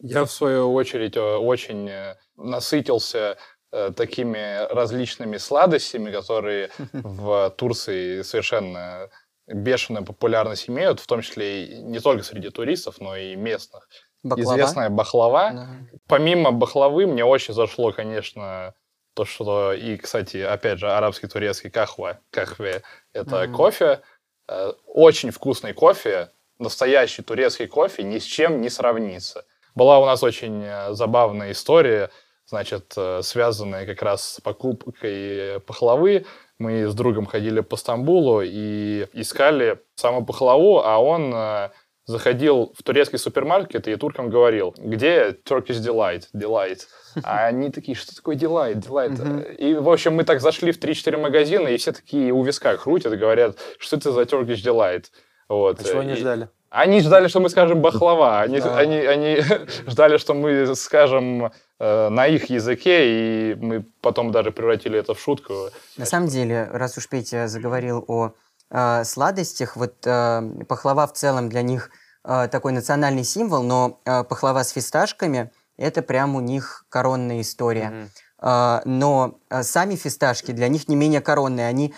Я, 0.00 0.24
в 0.24 0.30
свою 0.30 0.72
очередь, 0.74 1.16
э, 1.16 1.20
очень 1.20 1.88
э, 1.88 2.14
насытился 2.36 3.36
э, 3.72 3.90
такими 3.96 4.72
различными 4.72 5.38
сладостями, 5.38 6.12
которые 6.12 6.70
в 6.92 7.52
Турции 7.56 8.22
совершенно 8.22 9.10
бешеную 9.48 10.04
популярность 10.04 10.68
имеют, 10.68 11.00
в 11.00 11.06
том 11.06 11.22
числе 11.22 11.64
и 11.64 11.82
не 11.82 12.00
только 12.00 12.22
среди 12.22 12.50
туристов, 12.50 13.00
но 13.00 13.16
и 13.16 13.34
местных. 13.34 13.88
Баклава. 14.22 14.56
Известная 14.56 14.90
бахлава. 14.90 15.50
Да. 15.52 15.68
Помимо 16.06 16.50
бахлавы, 16.52 17.06
мне 17.06 17.24
очень 17.24 17.54
зашло, 17.54 17.92
конечно, 17.92 18.74
то, 19.14 19.24
что... 19.24 19.72
И, 19.72 19.96
кстати, 19.96 20.38
опять 20.38 20.78
же, 20.78 20.90
арабский, 20.90 21.28
турецкий 21.28 21.70
кахва, 21.70 22.20
кахве— 22.30 22.82
это 23.12 23.44
Мгм. 23.44 23.54
кофе. 23.54 24.00
Э, 24.48 24.72
Очень 24.86 25.30
вкусный 25.30 25.72
кофе. 25.72 26.30
Настоящий 26.58 27.22
турецкий 27.22 27.66
кофе 27.68 28.02
ни 28.02 28.18
с 28.18 28.24
чем 28.24 28.60
не 28.60 28.68
сравнится. 28.70 29.44
Была 29.74 29.98
у 30.00 30.06
нас 30.06 30.22
очень 30.22 30.62
э, 30.64 30.92
забавная 30.94 31.52
история, 31.52 32.10
значит, 32.46 32.94
э, 32.96 33.20
связанная 33.22 33.86
как 33.86 34.02
раз 34.02 34.34
с 34.34 34.40
покупкой 34.40 35.60
пахлавы. 35.60 36.26
Мы 36.58 36.88
с 36.88 36.94
другом 36.94 37.26
ходили 37.26 37.60
по 37.60 37.76
Стамбулу 37.76 38.42
и 38.42 39.06
искали 39.12 39.80
саму 39.94 40.26
пахлаву, 40.26 40.80
а 40.84 40.98
он 40.98 41.32
э, 41.32 41.70
заходил 42.08 42.72
в 42.76 42.82
турецкий 42.82 43.18
супермаркет 43.18 43.86
и 43.86 43.94
туркам 43.94 44.30
говорил, 44.30 44.74
где 44.76 45.36
Turkish 45.48 45.78
Delight, 45.78 46.24
Delight. 46.34 46.80
А 47.22 47.46
они 47.46 47.70
такие, 47.70 47.94
что 47.94 48.16
такое 48.16 48.34
Delight, 48.34 48.80
Delight? 48.80 49.22
Мгм. 49.22 49.40
И, 49.40 49.74
в 49.74 49.88
общем, 49.88 50.14
мы 50.14 50.24
так 50.24 50.40
зашли 50.40 50.72
в 50.72 50.80
3-4 50.80 51.16
магазина, 51.16 51.68
и 51.68 51.76
все 51.76 51.92
такие 51.92 52.32
у 52.32 52.42
виска 52.42 52.76
крутят 52.76 53.12
и 53.12 53.16
говорят, 53.16 53.56
что 53.78 53.96
это 53.96 54.10
за 54.10 54.22
Turkish 54.22 54.64
Delight. 54.64 55.06
Вот. 55.48 55.80
А 55.80 55.84
чего 55.84 56.00
они 56.00 56.14
ждали? 56.14 56.48
Они 56.70 57.00
ждали, 57.00 57.28
что 57.28 57.40
мы 57.40 57.48
скажем 57.48 57.80
бахлава. 57.80 58.40
Они, 58.44 58.60
Да. 58.60 58.76
они, 58.76 58.96
они 58.96 59.42
ждали, 59.86 60.18
что 60.18 60.34
мы 60.34 60.74
скажем 60.74 61.50
э, 61.78 62.08
на 62.08 62.26
их 62.26 62.50
языке, 62.50 63.52
и 63.52 63.54
мы 63.54 63.84
потом 64.00 64.30
даже 64.32 64.50
превратили 64.50 64.98
это 64.98 65.14
в 65.14 65.20
шутку. 65.20 65.54
На 65.96 66.06
самом 66.06 66.28
деле, 66.28 66.68
раз 66.72 66.98
уж 66.98 67.08
Петя 67.08 67.48
заговорил 67.48 68.04
о 68.08 68.32
э, 68.70 69.04
сладостях, 69.04 69.76
вот 69.76 69.94
э, 70.06 70.42
пахлава 70.68 71.06
в 71.06 71.12
целом 71.12 71.48
для 71.48 71.62
них 71.62 71.90
э, 72.24 72.48
такой 72.50 72.72
национальный 72.72 73.24
символ, 73.24 73.62
но 73.62 74.00
э, 74.04 74.24
пахлава 74.24 74.62
с 74.62 74.70
фисташками– 74.70 75.50
это 75.78 76.02
прям 76.02 76.34
у 76.34 76.40
них 76.40 76.84
коронная 76.90 77.40
история. 77.40 78.10
А, 78.40 78.82
но 78.84 79.38
а, 79.48 79.62
сами 79.64 79.96
фисташки 79.96 80.52
для 80.52 80.68
них 80.68 80.88
не 80.88 80.96
менее 80.96 81.20
коронные. 81.20 81.66
Они 81.66 81.94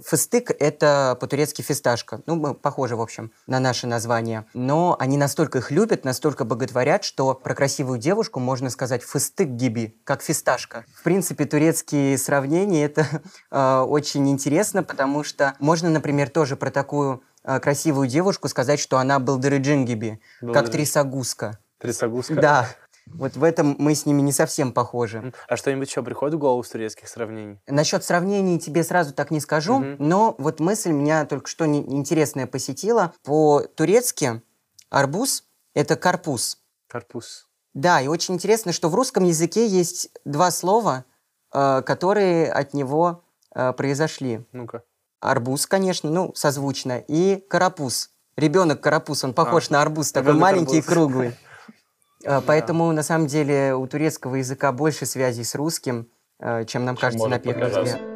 фистык 0.00 0.50
это 0.58 1.16
по-турецки 1.20 1.62
фисташка. 1.62 2.22
Ну, 2.26 2.36
мы 2.36 2.54
похожи, 2.54 2.96
в 2.96 3.00
общем, 3.00 3.32
на 3.46 3.60
наше 3.60 3.86
название. 3.86 4.46
Но 4.54 4.96
они 4.98 5.16
настолько 5.16 5.58
их 5.58 5.70
любят, 5.70 6.04
настолько 6.04 6.44
боготворят, 6.44 7.04
что 7.04 7.34
про 7.34 7.54
красивую 7.54 7.98
девушку 7.98 8.40
можно 8.40 8.70
сказать 8.70 9.02
фистык 9.02 9.48
гиби, 9.48 9.96
как 10.04 10.22
фисташка. 10.22 10.84
В 10.94 11.02
принципе, 11.02 11.44
турецкие 11.44 12.18
сравнения 12.18 12.84
это 12.84 13.06
а, 13.50 13.84
очень 13.88 14.28
интересно, 14.30 14.82
потому 14.82 15.24
что 15.24 15.54
можно, 15.58 15.90
например, 15.90 16.30
тоже 16.30 16.56
про 16.56 16.70
такую 16.70 17.22
а, 17.44 17.60
красивую 17.60 18.08
девушку 18.08 18.48
сказать, 18.48 18.80
что 18.80 18.98
она 18.98 19.18
балдырыджин 19.18 19.84
гиби, 19.84 20.20
как 20.52 20.70
трясогузка. 20.70 21.58
Трясогузка? 21.78 22.34
Да. 22.34 22.68
Вот 23.06 23.36
в 23.36 23.44
этом 23.44 23.76
мы 23.78 23.94
с 23.94 24.06
ними 24.06 24.20
не 24.22 24.32
совсем 24.32 24.72
похожи. 24.72 25.32
А 25.48 25.56
что-нибудь 25.56 25.88
еще 25.88 26.02
приходит 26.02 26.36
в 26.36 26.38
голову 26.38 26.62
с 26.62 26.68
турецких 26.70 27.08
сравнений? 27.08 27.58
Насчет 27.66 28.04
сравнений 28.04 28.58
тебе 28.58 28.84
сразу 28.84 29.12
так 29.12 29.30
не 29.30 29.40
скажу, 29.40 29.78
Мгм. 29.78 29.96
но 29.98 30.34
вот 30.38 30.60
мысль 30.60 30.90
меня 30.92 31.24
только 31.26 31.48
что 31.48 31.66
интересная 31.66 32.46
посетила. 32.46 33.12
По-турецки 33.24 34.40
арбуз– 34.90 35.44
это 35.74 35.96
карпуз. 35.96 36.58
Карпуз. 36.88 37.48
Да, 37.74 38.00
и 38.00 38.06
очень 38.06 38.34
интересно, 38.34 38.72
что 38.72 38.88
в 38.88 38.94
русском 38.94 39.24
языке 39.24 39.66
есть 39.66 40.10
два 40.24 40.50
слова, 40.50 41.04
э, 41.52 41.82
которые 41.84 42.52
от 42.52 42.74
него 42.74 43.24
э, 43.54 43.72
произошли. 43.72 44.44
Ну-ка. 44.52 44.82
Арбуз, 45.20 45.66
конечно, 45.66 46.10
ну, 46.10 46.32
созвучно, 46.34 47.02
и 47.06 47.44
карапуз. 47.48 48.10
Ребенок 48.36 48.80
карапуз, 48.80 49.24
он 49.24 49.34
похож 49.34 49.68
А, 49.70 49.72
на 49.74 49.82
арбуз, 49.82 50.10
такой 50.12 50.32
маленький 50.34 50.78
и 50.78 50.82
круглый. 50.82 51.34
Э, 52.24 52.40
Поэтому, 52.46 52.92
на 52.92 53.02
самом 53.02 53.26
деле, 53.26 53.74
у 53.74 53.86
турецкого 53.86 54.36
языка 54.36 54.72
больше 54.72 55.06
связей 55.06 55.44
с 55.44 55.54
русским, 55.54 56.08
э, 56.40 56.64
чем 56.66 56.84
нам 56.84 56.96
кажется 56.96 57.28
на 57.28 57.38
первый 57.38 57.64
показаться. 57.64 57.96
взгляд. 57.96 58.11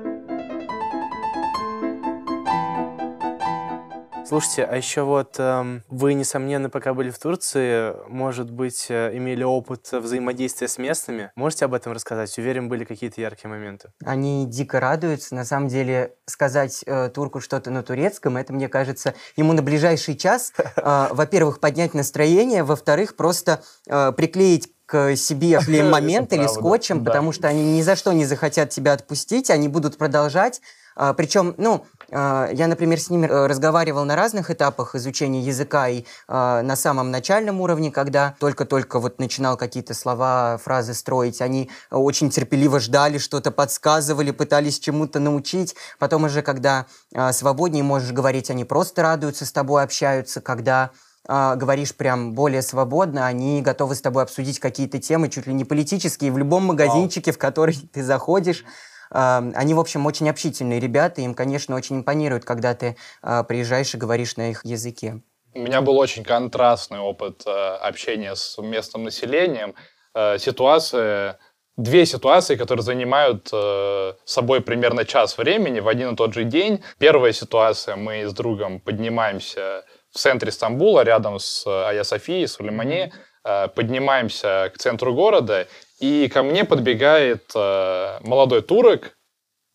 Слушайте, 4.29 4.65
а 4.65 4.77
еще 4.77 5.03
вот 5.03 5.37
эм, 5.39 5.85
вы, 5.89 6.15
несомненно, 6.15 6.69
пока 6.69 6.95
были 6.95 7.11
в 7.11 7.19
Турции, 7.19 7.95
может 8.09 8.51
быть, 8.51 8.87
э, 8.89 9.17
имели 9.17 9.45
опыт 9.45 9.89
взаимодействия 9.93 10.67
с 10.67 10.79
местными. 10.79 11.31
Можете 11.37 11.67
об 11.67 11.75
этом 11.75 11.93
рассказать? 11.93 12.37
Уверен, 12.37 12.69
были 12.69 12.85
какие-то 12.85 13.21
яркие 13.21 13.49
моменты. 13.49 13.93
Они 14.05 14.45
дико 14.47 14.81
радуются. 14.81 15.37
На 15.37 15.45
самом 15.45 15.69
деле, 15.69 16.15
сказать 16.27 16.83
э, 16.87 17.09
турку 17.11 17.41
что-то 17.41 17.71
на 17.71 17.85
турецком, 17.85 18.37
это, 18.37 18.53
мне 18.53 18.69
кажется, 18.69 19.15
ему 19.37 19.53
на 19.53 19.63
ближайший 19.63 20.17
час, 20.17 20.53
э, 20.59 21.09
во-первых, 21.13 21.61
поднять 21.61 21.95
настроение, 21.95 22.65
во-вторых, 22.65 23.15
просто 23.15 23.63
э, 23.87 24.11
приклеить 24.11 24.73
к 24.87 25.15
себе 25.15 25.61
флейм-момент 25.61 26.33
или 26.33 26.43
правда, 26.43 26.61
скотчем, 26.61 27.05
да. 27.05 27.13
потому 27.13 27.31
что 27.31 27.47
они 27.47 27.77
ни 27.77 27.83
за 27.83 27.95
что 27.95 28.13
не 28.13 28.25
захотят 28.25 28.71
тебя 28.71 28.95
отпустить, 28.95 29.51
они 29.51 29.69
будут 29.69 29.99
продолжать. 29.99 30.61
А, 30.97 31.13
Причем, 31.13 31.55
ну, 31.59 31.85
а, 32.11 32.49
я, 32.53 32.67
например, 32.69 32.99
с 32.99 33.11
ними 33.11 33.27
э, 33.27 33.47
разговаривал 33.47 34.05
на 34.05 34.17
разных 34.17 34.51
этапах 34.51 34.95
изучения 34.95 35.43
языка 35.43 35.89
и 35.89 36.05
а, 36.27 36.63
на 36.63 36.75
самом 36.75 37.11
начальном 37.11 37.61
уровне, 37.61 37.91
когда 37.91 38.35
только-только 38.41 38.99
вот 38.99 39.19
начинал 39.19 39.59
какие-то 39.59 39.93
слова, 39.93 40.59
фразы 40.63 40.95
строить, 40.95 41.43
они 41.43 41.71
очень 41.91 42.31
терпеливо 42.31 42.81
ждали, 42.81 43.19
что-то 43.19 43.51
подсказывали, 43.51 44.31
пытались 44.31 44.79
чему-то 44.79 45.21
научить. 45.21 45.77
Потом 45.99 46.25
уже, 46.25 46.41
когда 46.41 46.87
свободнее 47.33 47.85
можешь 47.85 48.13
говорить, 48.13 48.51
они 48.51 48.65
просто 48.65 49.03
радуются 49.03 49.45
с 49.45 49.53
тобой, 49.53 49.83
общаются, 49.83 50.41
когда 50.41 50.91
говоришь 51.29 51.95
прям 51.95 52.35
более 52.35 52.63
свободно, 52.63 53.27
они 53.27 53.61
готовы 53.61 53.97
с 53.97 54.01
тобой 54.01 54.23
обсудить 54.23 54.61
какие-то 54.61 54.99
темы, 55.01 55.29
чуть 55.29 55.47
ли 55.47 55.55
не 55.55 55.65
политические, 55.65 56.31
в 56.31 56.39
любом 56.39 56.67
магазинчике, 56.67 57.33
в 57.33 57.39
который 57.39 57.75
ты 57.75 58.05
заходишь. 58.05 58.65
А, 59.11 59.45
они, 59.55 59.75
в 59.75 59.81
общем, 59.81 60.07
очень 60.07 60.29
общительные 60.29 60.81
ребята, 60.81 61.21
им, 61.21 61.35
конечно, 61.35 61.77
очень 61.77 61.97
импонирует, 61.97 62.45
когда 62.45 62.75
ты 62.75 62.97
а, 63.23 63.43
приезжаешь 63.43 63.95
и 63.95 63.99
говоришь 63.99 64.37
на 64.37 64.51
их 64.51 64.65
языке. 64.65 65.21
У 65.55 65.61
меня 65.61 65.81
был 65.81 65.97
очень 65.97 66.23
контрастный 66.23 66.99
опыт 66.99 67.43
э, 67.47 67.51
общения 67.51 68.37
с 68.37 68.59
местным 68.59 69.05
населением. 69.05 69.75
Э, 70.15 70.37
ситуация 70.39 71.39
две 71.77 72.07
ситуации, 72.07 72.57
которые 72.57 72.83
занимают 72.83 73.49
э, 73.53 74.15
собой 74.25 74.61
примерно 74.61 75.05
час 75.05 75.37
времени 75.39 75.81
в 75.81 75.89
один 75.89 76.15
и 76.15 76.17
тот 76.17 76.35
же 76.35 76.45
день. 76.45 76.83
Первая 76.99 77.33
ситуация, 77.33 77.97
мы 77.97 78.27
с 78.27 78.33
другом 78.33 78.81
поднимаемся 78.81 79.85
в 80.11 80.19
центре 80.19 80.51
Стамбула, 80.51 81.05
рядом 81.05 81.39
с 81.39 81.67
Ая 81.67 82.03
Софией, 82.05 82.49
Сулеймане, 82.49 83.13
э, 83.45 83.69
поднимаемся 83.69 84.71
к 84.75 84.79
центру 84.79 85.15
города, 85.15 85.69
и 85.99 86.29
ко 86.29 86.43
мне 86.43 86.65
подбегает 86.65 87.51
э, 87.55 88.19
молодой 88.23 88.63
турок. 88.63 89.17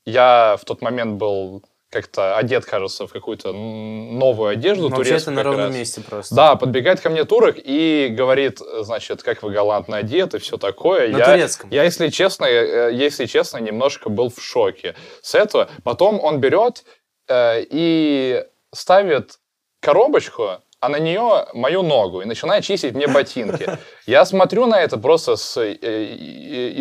Я 0.05 0.57
в 0.59 0.65
тот 0.65 0.81
момент 0.81 1.17
был 1.17 1.63
как-то 1.91 2.37
одет, 2.37 2.65
кажется, 2.65 3.05
в 3.05 3.11
какую-то 3.11 3.51
новую 3.51 4.49
одежду. 4.49 4.89
Ну, 4.89 4.95
вообще 4.95 5.15
это 5.15 5.31
на 5.31 5.43
ровном 5.43 5.67
раз. 5.67 5.75
месте 5.75 6.01
просто. 6.01 6.33
Да, 6.33 6.55
подбегает 6.55 7.01
ко 7.01 7.09
мне 7.09 7.25
турок 7.25 7.57
и 7.57 8.07
говорит, 8.09 8.59
значит, 8.59 9.23
как 9.23 9.43
вы 9.43 9.51
галантно 9.51 9.97
одеты, 9.97 10.39
все 10.39 10.57
такое. 10.57 11.09
На 11.09 11.17
я, 11.17 11.25
турецком. 11.25 11.69
Я, 11.69 11.83
если 11.83 12.07
честно, 12.07 12.45
э, 12.45 12.93
если 12.93 13.25
честно, 13.25 13.57
немножко 13.57 14.09
был 14.09 14.29
в 14.29 14.41
шоке 14.41 14.95
с 15.21 15.35
этого. 15.35 15.69
Потом 15.83 16.19
он 16.21 16.39
берет 16.39 16.85
э, 17.27 17.65
и 17.69 18.45
ставит 18.73 19.39
коробочку, 19.81 20.61
а 20.81 20.89
на 20.89 20.99
нее 20.99 21.45
мою 21.53 21.83
ногу 21.83 22.21
и 22.21 22.25
начинает 22.25 22.65
чистить 22.65 22.95
мне 22.95 23.07
ботинки. 23.07 23.77
Я 24.07 24.25
смотрю 24.25 24.65
на 24.65 24.81
это 24.81 24.97
просто 24.97 25.35
с 25.35 25.55
э, 25.57 25.75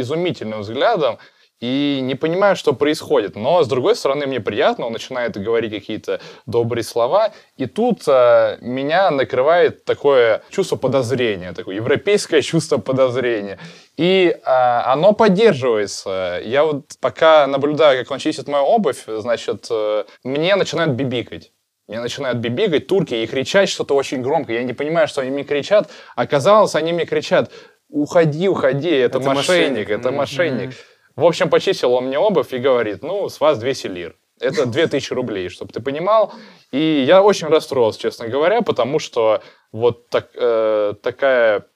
изумительным 0.00 0.61
взглядом 0.61 1.19
и 1.61 2.00
не 2.02 2.14
понимаю, 2.14 2.57
что 2.57 2.73
происходит. 2.73 3.37
Но, 3.37 3.62
с 3.62 3.69
другой 3.69 3.95
стороны, 3.95 4.26
мне 4.26 4.40
приятно, 4.40 4.87
он 4.87 4.92
начинает 4.95 5.37
говорить 5.37 5.73
какие-то 5.73 6.21
добрые 6.47 6.83
слова, 6.83 7.33
и 7.59 7.66
тут 7.66 8.09
э, 8.09 8.57
меня 8.62 9.11
накрывает 9.11 9.85
такое 9.85 10.42
чувство 10.49 10.76
подозрения, 10.76 11.52
такое 11.52 11.76
европейское 11.76 12.40
чувство 12.40 12.78
подозрения. 12.78 13.59
И 13.99 14.35
э, 14.35 14.40
оно 14.45 15.12
поддерживается. 15.12 16.40
Я 16.42 16.64
вот 16.64 16.87
пока 17.00 17.47
наблюдаю, 17.47 17.99
как 17.99 18.11
он 18.11 18.19
чистит 18.19 18.49
мою 18.49 18.64
обувь, 18.64 19.04
значит, 19.07 19.66
э, 19.71 20.04
мне 20.25 20.57
начинают 20.57 20.92
бибикать. 20.92 21.52
Мне 21.90 21.99
начинают 21.99 22.38
бибигать 22.38 22.87
турки 22.87 23.14
и 23.14 23.26
кричать 23.26 23.68
что-то 23.68 23.97
очень 23.97 24.23
громко. 24.23 24.52
Я 24.52 24.62
не 24.62 24.75
понимаю, 24.75 25.09
что 25.09 25.23
они 25.23 25.32
мне 25.32 25.42
кричат. 25.42 25.90
Оказалось, 26.14 26.76
они 26.76 26.92
мне 26.92 27.04
кричат, 27.04 27.50
уходи, 27.88 28.49
уходи, 28.49 28.90
это, 28.90 29.18
это 29.18 29.28
мошенник, 29.28 29.88
мошенник, 29.88 29.90
это 29.90 30.12
мошенник. 30.12 30.70
В 31.16 31.25
общем, 31.25 31.50
почистил 31.50 31.94
он 31.94 32.04
мне 32.04 32.16
обувь 32.16 32.54
и 32.54 32.59
говорит, 32.59 33.02
ну, 33.02 33.28
с 33.28 33.40
вас 33.40 33.59
200 33.59 33.87
лир. 33.88 34.16
Это 34.38 34.66
2000 34.66 35.12
рублей, 35.14 35.49
чтобы 35.49 35.73
ты 35.73 35.80
понимал. 35.80 36.32
И 36.70 37.04
я 37.04 37.25
очень 37.25 37.49
расстроился, 37.49 37.99
честно 37.99 38.28
говоря, 38.28 38.62
потому 38.62 39.00
что 39.00 39.42
вот 39.73 40.09
так, 40.11 40.28
э, 40.37 40.94
такая 41.02 41.66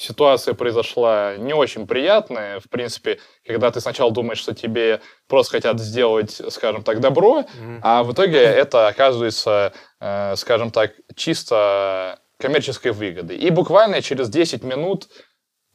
ситуация 0.00 0.54
произошла 0.54 1.36
не 1.36 1.52
очень 1.52 1.86
приятная. 1.86 2.58
В 2.58 2.68
принципе, 2.70 3.18
когда 3.46 3.70
ты 3.70 3.80
сначала 3.80 4.10
думаешь, 4.10 4.38
что 4.38 4.54
тебе 4.54 5.00
просто 5.28 5.52
хотят 5.52 5.78
сделать, 5.78 6.40
скажем 6.48 6.82
так, 6.82 7.00
добро, 7.00 7.40
mm-hmm. 7.40 7.80
а 7.82 8.02
в 8.02 8.12
итоге 8.12 8.38
это 8.38 8.88
оказывается, 8.88 9.72
э, 10.00 10.36
скажем 10.36 10.70
так, 10.70 10.92
чисто 11.14 12.18
коммерческой 12.38 12.92
выгодой. 12.92 13.36
И 13.36 13.50
буквально 13.50 14.00
через 14.00 14.30
10 14.30 14.64
минут 14.64 15.08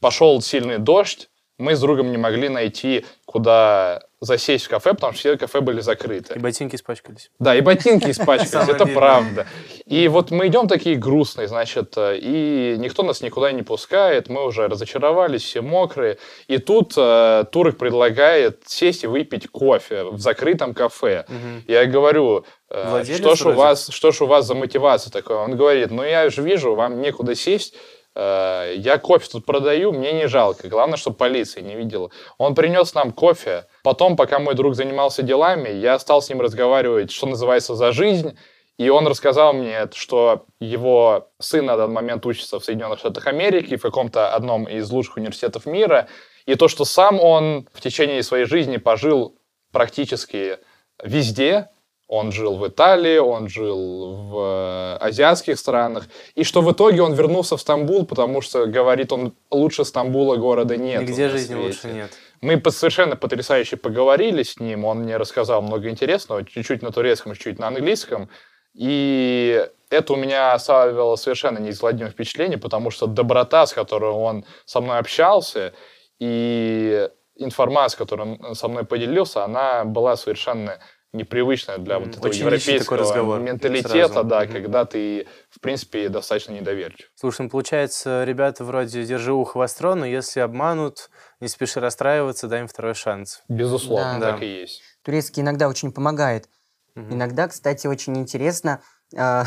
пошел 0.01 0.41
сильный 0.41 0.79
дождь, 0.79 1.29
мы 1.57 1.75
с 1.75 1.79
другом 1.79 2.11
не 2.11 2.17
могли 2.17 2.49
найти, 2.49 3.05
куда 3.25 4.01
засесть 4.19 4.65
в 4.65 4.69
кафе, 4.69 4.93
потому 4.93 5.13
что 5.13 5.19
все 5.19 5.37
кафе 5.37 5.61
были 5.61 5.79
закрыты. 5.81 6.33
И 6.35 6.39
ботинки 6.39 6.75
испачкались. 6.75 7.31
Да, 7.39 7.55
и 7.55 7.61
ботинки 7.61 8.09
испачкались, 8.09 8.69
это 8.69 8.85
правда. 8.85 9.45
И 9.85 10.07
вот 10.07 10.31
мы 10.31 10.47
идем 10.47 10.67
такие 10.67 10.95
грустные, 10.95 11.47
значит, 11.47 11.95
и 11.97 12.75
никто 12.77 13.03
нас 13.03 13.21
никуда 13.21 13.51
не 13.51 13.61
пускает, 13.61 14.29
мы 14.29 14.45
уже 14.45 14.67
разочаровались, 14.67 15.43
все 15.43 15.61
мокрые. 15.61 16.17
И 16.47 16.57
тут 16.57 16.93
э, 16.97 17.45
турок 17.51 17.77
предлагает 17.77 18.63
сесть 18.65 19.03
и 19.03 19.07
выпить 19.07 19.47
кофе 19.47 20.03
в 20.03 20.19
закрытом 20.19 20.73
кафе. 20.73 21.25
Угу. 21.27 21.71
Я 21.71 21.85
говорю, 21.85 22.45
э, 22.69 23.03
что 23.15 23.35
ж, 23.35 23.45
у 23.45 23.51
вас, 23.51 23.89
что 23.91 24.11
ж 24.11 24.21
у 24.21 24.25
вас 24.25 24.45
за 24.45 24.55
мотивация 24.55 25.11
такая? 25.11 25.37
Он 25.37 25.55
говорит, 25.55 25.91
ну 25.91 26.03
я 26.03 26.29
же 26.29 26.41
вижу, 26.41 26.75
вам 26.75 27.01
некуда 27.01 27.35
сесть, 27.35 27.75
я 28.15 28.97
кофе 28.97 29.27
тут 29.29 29.45
продаю, 29.45 29.91
мне 29.91 30.13
не 30.13 30.27
жалко. 30.27 30.67
Главное, 30.69 30.97
чтобы 30.97 31.17
полиция 31.17 31.63
не 31.63 31.75
видела. 31.75 32.11
Он 32.37 32.55
принес 32.55 32.93
нам 32.93 33.11
кофе. 33.11 33.67
Потом, 33.83 34.15
пока 34.15 34.39
мой 34.39 34.55
друг 34.55 34.75
занимался 34.75 35.21
делами, 35.21 35.69
я 35.69 35.99
стал 35.99 36.21
с 36.21 36.29
ним 36.29 36.41
разговаривать, 36.41 37.11
что 37.11 37.27
называется, 37.27 37.75
за 37.75 37.91
жизнь. 37.91 38.37
И 38.77 38.89
он 38.89 39.07
рассказал 39.07 39.53
мне, 39.53 39.87
что 39.93 40.45
его 40.59 41.29
сын 41.39 41.65
на 41.65 41.77
данный 41.77 41.93
момент 41.93 42.25
учится 42.25 42.59
в 42.59 42.65
Соединенных 42.65 42.99
Штатах 42.99 43.27
Америки, 43.27 43.77
в 43.77 43.81
каком-то 43.81 44.33
одном 44.33 44.65
из 44.65 44.89
лучших 44.89 45.17
университетов 45.17 45.65
мира. 45.65 46.07
И 46.45 46.55
то, 46.55 46.67
что 46.67 46.85
сам 46.85 47.19
он 47.19 47.67
в 47.73 47.81
течение 47.81 48.21
своей 48.21 48.45
жизни 48.45 48.77
пожил 48.77 49.37
практически 49.71 50.59
везде, 51.03 51.69
он 52.07 52.31
жил 52.31 52.57
в 52.57 52.67
Италии, 52.67 53.17
он 53.17 53.49
жил 53.49 54.15
в 54.29 54.37
э, 54.37 54.97
азиатских 54.97 55.57
странах. 55.57 56.07
И 56.35 56.43
что 56.43 56.61
в 56.61 56.71
итоге 56.71 57.01
он 57.01 57.13
вернулся 57.13 57.57
в 57.57 57.61
Стамбул, 57.61 58.05
потому 58.05 58.41
что, 58.41 58.67
говорит 58.67 59.11
он, 59.11 59.33
лучше 59.49 59.85
Стамбула 59.85 60.35
города 60.35 60.77
нет. 60.77 61.01
Нигде 61.01 61.29
жизни 61.29 61.55
лучше 61.55 61.87
нет. 61.87 62.11
Мы 62.41 62.61
совершенно 62.69 63.15
потрясающе 63.15 63.77
поговорили 63.77 64.43
с 64.43 64.59
ним, 64.59 64.85
он 64.85 64.99
мне 64.99 65.17
рассказал 65.17 65.61
много 65.61 65.89
интересного, 65.89 66.45
чуть-чуть 66.45 66.83
на 66.83 66.91
турецком, 66.91 67.33
чуть-чуть 67.33 67.57
на 67.57 67.67
английском. 67.67 68.29
И 68.75 69.67
это 69.89 70.13
у 70.13 70.15
меня 70.15 70.53
оставило 70.53 71.15
совершенно 71.15 71.57
неизгладимое 71.57 72.11
впечатление, 72.11 72.57
потому 72.57 72.91
что 72.91 73.07
доброта, 73.07 73.65
с 73.65 73.73
которой 73.73 74.11
он 74.11 74.45
со 74.65 74.81
мной 74.81 74.99
общался, 74.99 75.73
и 76.19 77.09
информация, 77.35 77.97
которой 77.97 78.37
он 78.39 78.55
со 78.55 78.67
мной 78.67 78.85
поделился, 78.85 79.43
она 79.43 79.83
была 79.85 80.15
совершенно 80.15 80.79
непривычная 81.15 81.77
для 81.77 81.99
вот 81.99 82.09
этого 82.09 82.27
Очень 82.27 82.41
европейского 82.41 82.97
разговор 82.97 83.39
менталитета, 83.39 84.07
сразу. 84.07 84.23
да, 84.23 84.43
mm-hmm. 84.43 84.51
когда 84.51 84.85
ты, 84.85 85.27
в 85.49 85.59
принципе, 85.59 86.09
достаточно 86.09 86.53
недоверчив. 86.53 87.09
Слушай, 87.15 87.43
ну, 87.43 87.49
получается, 87.49 88.23
ребята 88.23 88.63
вроде 88.63 89.05
держи 89.05 89.33
ухо 89.33 89.57
востро, 89.57 89.95
но 89.95 90.05
если 90.05 90.39
обманут, 90.39 91.09
не 91.39 91.47
спеши 91.47 91.79
расстраиваться, 91.79 92.47
дай 92.47 92.61
им 92.61 92.67
второй 92.67 92.93
шанс. 92.93 93.41
Безусловно, 93.47 94.19
да. 94.19 94.31
так 94.33 94.43
и 94.43 94.61
есть. 94.61 94.81
Турецкий 95.03 95.41
иногда 95.41 95.67
очень 95.67 95.91
помогает. 95.91 96.49
Mm-hmm. 96.95 97.13
Иногда, 97.13 97.47
кстати, 97.47 97.87
очень 97.87 98.17
интересно, 98.17 98.81
э, 99.15 99.43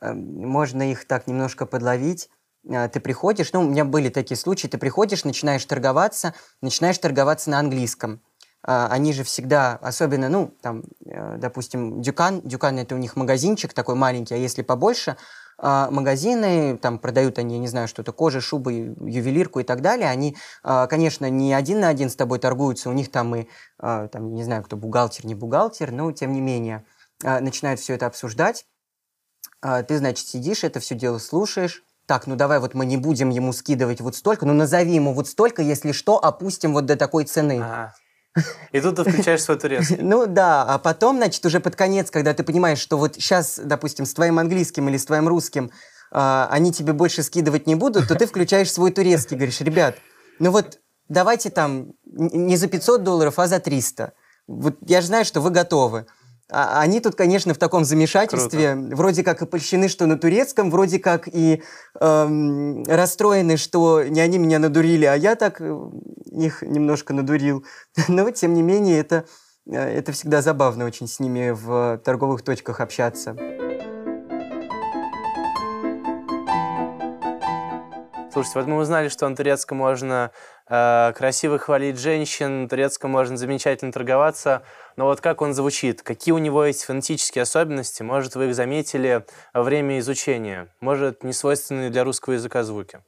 можно 0.00 0.90
их 0.90 1.06
так 1.06 1.26
немножко 1.26 1.66
подловить, 1.66 2.28
а, 2.70 2.88
ты 2.88 3.00
приходишь, 3.00 3.52
ну, 3.52 3.60
у 3.60 3.68
меня 3.68 3.84
были 3.84 4.08
такие 4.08 4.36
случаи, 4.36 4.68
ты 4.68 4.78
приходишь, 4.78 5.24
начинаешь 5.24 5.64
торговаться, 5.64 6.34
начинаешь 6.60 6.98
торговаться 6.98 7.50
на 7.50 7.58
английском. 7.58 8.22
А, 8.64 8.86
они 8.88 9.12
же 9.12 9.24
всегда, 9.24 9.78
особенно, 9.82 10.28
ну, 10.28 10.54
там, 10.60 10.84
э, 11.04 11.36
допустим, 11.38 12.00
Дюкан, 12.00 12.42
Дюкан 12.42 12.78
это 12.78 12.94
у 12.94 12.98
них 12.98 13.16
магазинчик 13.16 13.72
такой 13.72 13.96
маленький, 13.96 14.34
а 14.34 14.36
если 14.36 14.62
побольше, 14.62 15.16
а, 15.58 15.90
магазины, 15.90 16.78
там 16.78 16.98
продают 16.98 17.38
они, 17.38 17.56
я 17.56 17.60
не 17.60 17.66
знаю, 17.66 17.88
что-то, 17.88 18.12
кожи, 18.12 18.40
шубы, 18.40 18.72
ювелирку 18.72 19.60
и 19.60 19.64
так 19.64 19.80
далее, 19.80 20.08
они, 20.08 20.36
а, 20.62 20.86
конечно, 20.86 21.28
не 21.28 21.52
один 21.52 21.80
на 21.80 21.88
один 21.88 22.08
с 22.08 22.14
тобой 22.14 22.38
торгуются, 22.38 22.88
у 22.88 22.92
них 22.92 23.10
там 23.10 23.34
и, 23.34 23.48
там, 23.78 24.34
не 24.34 24.44
знаю, 24.44 24.62
кто 24.62 24.76
бухгалтер, 24.76 25.26
не 25.26 25.34
бухгалтер, 25.34 25.90
но 25.90 26.12
тем 26.12 26.32
не 26.32 26.40
менее, 26.40 26.84
начинают 27.22 27.80
все 27.80 27.94
это 27.94 28.06
обсуждать, 28.06 28.66
ты, 29.60 29.98
значит, 29.98 30.26
сидишь, 30.26 30.64
это 30.64 30.80
все 30.80 30.94
дело 30.94 31.18
слушаешь, 31.18 31.84
так, 32.06 32.26
ну 32.26 32.34
давай 32.36 32.58
вот 32.58 32.74
мы 32.74 32.84
не 32.84 32.96
будем 32.96 33.30
ему 33.30 33.52
скидывать 33.52 34.00
вот 34.00 34.16
столько, 34.16 34.46
ну 34.46 34.52
назови 34.52 34.94
ему 34.94 35.14
вот 35.14 35.28
столько, 35.28 35.62
если 35.62 35.92
что, 35.92 36.22
опустим 36.22 36.72
вот 36.72 36.86
до 36.86 36.96
такой 36.96 37.24
цены. 37.24 37.60
Ага. 37.62 37.94
И 38.72 38.80
тут 38.80 38.96
ты 38.96 39.04
включаешь 39.04 39.42
свой 39.42 39.58
турецкий. 39.58 39.98
Ну 40.00 40.26
да, 40.26 40.62
а 40.62 40.78
потом, 40.78 41.16
значит, 41.16 41.44
уже 41.44 41.60
под 41.60 41.76
конец, 41.76 42.10
когда 42.10 42.32
ты 42.34 42.42
понимаешь, 42.42 42.78
что 42.78 42.96
вот 42.96 43.14
сейчас, 43.14 43.60
допустим, 43.62 44.06
с 44.06 44.14
твоим 44.14 44.38
английским 44.38 44.88
или 44.88 44.96
с 44.96 45.04
твоим 45.04 45.28
русским 45.28 45.70
а, 46.10 46.48
они 46.50 46.72
тебе 46.72 46.92
больше 46.92 47.22
скидывать 47.22 47.66
не 47.66 47.74
будут, 47.74 48.08
то 48.08 48.14
ты 48.14 48.26
включаешь 48.26 48.72
свой 48.72 48.90
турецкий, 48.90 49.36
говоришь, 49.36 49.60
ребят, 49.60 49.96
ну 50.38 50.50
вот 50.50 50.80
давайте 51.08 51.50
там 51.50 51.92
не 52.04 52.56
за 52.56 52.68
500 52.68 53.02
долларов, 53.02 53.38
а 53.38 53.46
за 53.46 53.60
300. 53.60 54.12
Вот 54.46 54.76
я 54.86 55.00
же 55.00 55.08
знаю, 55.08 55.24
что 55.24 55.40
вы 55.40 55.50
готовы. 55.50 56.06
А 56.54 56.80
они 56.80 57.00
тут, 57.00 57.14
конечно, 57.14 57.54
в 57.54 57.58
таком 57.58 57.84
замешательстве, 57.84 58.74
Круто. 58.74 58.96
вроде 58.96 59.22
как 59.22 59.40
и 59.40 59.46
польщены, 59.46 59.88
что 59.88 60.04
на 60.04 60.18
турецком, 60.18 60.70
вроде 60.70 60.98
как 60.98 61.26
и 61.26 61.62
эм, 61.98 62.84
расстроены, 62.84 63.56
что 63.56 64.02
не 64.02 64.20
они 64.20 64.36
меня 64.36 64.58
надурили, 64.58 65.06
а 65.06 65.14
я 65.14 65.34
так 65.34 65.62
э, 65.62 65.90
их 66.30 66.60
немножко 66.60 67.14
надурил. 67.14 67.64
Но, 68.08 68.30
тем 68.30 68.52
не 68.52 68.60
менее, 68.60 68.98
это, 68.98 69.24
э, 69.66 69.78
это 69.78 70.12
всегда 70.12 70.42
забавно 70.42 70.84
очень 70.84 71.08
с 71.08 71.20
ними 71.20 71.52
в 71.52 71.98
торговых 72.04 72.42
точках 72.42 72.80
общаться. 72.80 73.34
Слушайте, 78.30 78.60
вот 78.60 78.68
мы 78.68 78.76
узнали, 78.78 79.08
что 79.08 79.28
на 79.28 79.36
турецком 79.36 79.78
можно 79.78 80.30
красиво 80.72 81.58
хвалить 81.58 81.98
женщин, 81.98 82.66
турецком 82.66 83.10
можно 83.10 83.36
замечательно 83.36 83.92
торговаться, 83.92 84.62
но 84.96 85.04
вот 85.04 85.20
как 85.20 85.42
он 85.42 85.52
звучит, 85.52 86.02
какие 86.02 86.32
у 86.32 86.38
него 86.38 86.64
есть 86.64 86.84
фонетические 86.84 87.42
особенности, 87.42 88.02
может, 88.02 88.36
вы 88.36 88.46
их 88.48 88.54
заметили 88.54 89.26
во 89.52 89.64
время 89.64 89.98
изучения, 89.98 90.68
может, 90.80 91.24
не 91.24 91.34
свойственные 91.34 91.90
для 91.90 92.04
русского 92.04 92.34
языка 92.34 92.62
звуки? 92.62 93.00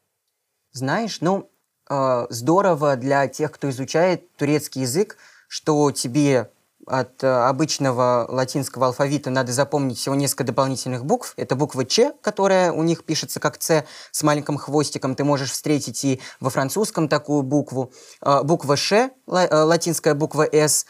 Знаешь, 0.73 1.23
ну, 1.23 1.51
э, 1.89 2.27
здорово 2.29 2.97
для 2.97 3.29
тех, 3.29 3.53
кто 3.53 3.71
изучает 3.71 4.37
турецкий 4.37 4.83
язык, 4.83 5.17
что 5.49 5.91
тебе 5.91 6.51
от 6.87 7.23
э, 7.23 7.29
обычного 7.29 8.27
латинского 8.29 8.87
алфавита 8.87 9.31
надо 9.31 9.53
запомнить 9.53 9.99
всего 9.99 10.15
несколько 10.15 10.45
дополнительных 10.45 11.05
букв. 11.05 11.35
Это 11.37 11.57
буква 11.57 11.85
Ч, 11.85 12.13
которая 12.21 12.73
у 12.73 12.83
них 12.83 13.05
пишется 13.05 13.41
как 13.41 13.57
С 13.61 13.85
с 14.11 14.23
маленьким 14.23 14.57
хвостиком. 14.59 15.15
Ты 15.15 15.25
можешь 15.25 15.51
встретить 15.51 16.05
и 16.05 16.21
во 16.41 16.51
французском 16.51 17.09
такую 17.09 17.43
букву. 17.43 17.93
Э, 18.21 18.43
буква 18.43 18.77
Ш, 18.77 19.11
э, 19.27 19.57
латинская 19.63 20.15
буква 20.15 20.47
С, 20.51 20.87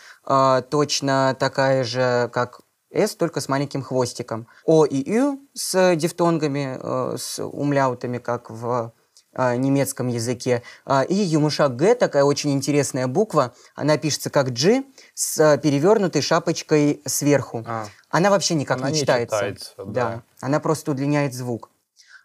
точно 0.71 1.37
такая 1.39 1.85
же, 1.85 2.31
как 2.33 2.61
с 2.91 3.15
только 3.15 3.41
с 3.41 3.49
маленьким 3.49 3.83
хвостиком. 3.83 4.47
О 4.65 4.87
и 4.87 5.11
Ю 5.11 5.41
с 5.53 5.97
дифтонгами, 5.97 7.17
с 7.19 7.45
умляутами, 7.45 8.19
как 8.19 8.51
в 8.51 8.93
немецком 9.37 10.09
языке. 10.09 10.63
А, 10.87 11.03
И 11.03 11.15
Юмушак 11.15 11.77
Г, 11.77 11.95
такая 11.95 12.25
очень 12.25 12.53
интересная 12.53 13.07
буква, 13.07 13.53
она 13.75 13.97
пишется 13.99 14.31
как 14.31 14.51
G 14.53 14.85
с 15.15 15.39
э, 15.39 15.59
перевернутой 15.59 16.23
шапочкой 16.23 17.03
сверху. 17.07 17.65
А, 17.67 17.87
Она 18.11 18.31
вообще 18.31 18.55
никак 18.55 18.79
Она 18.79 18.89
не 18.89 18.95
не 18.95 19.01
читается. 19.01 19.37
читается, 19.37 19.73
да. 19.87 20.23
Она 20.41 20.61
просто 20.61 20.91
удлиняет 20.93 21.35
звук. 21.35 21.71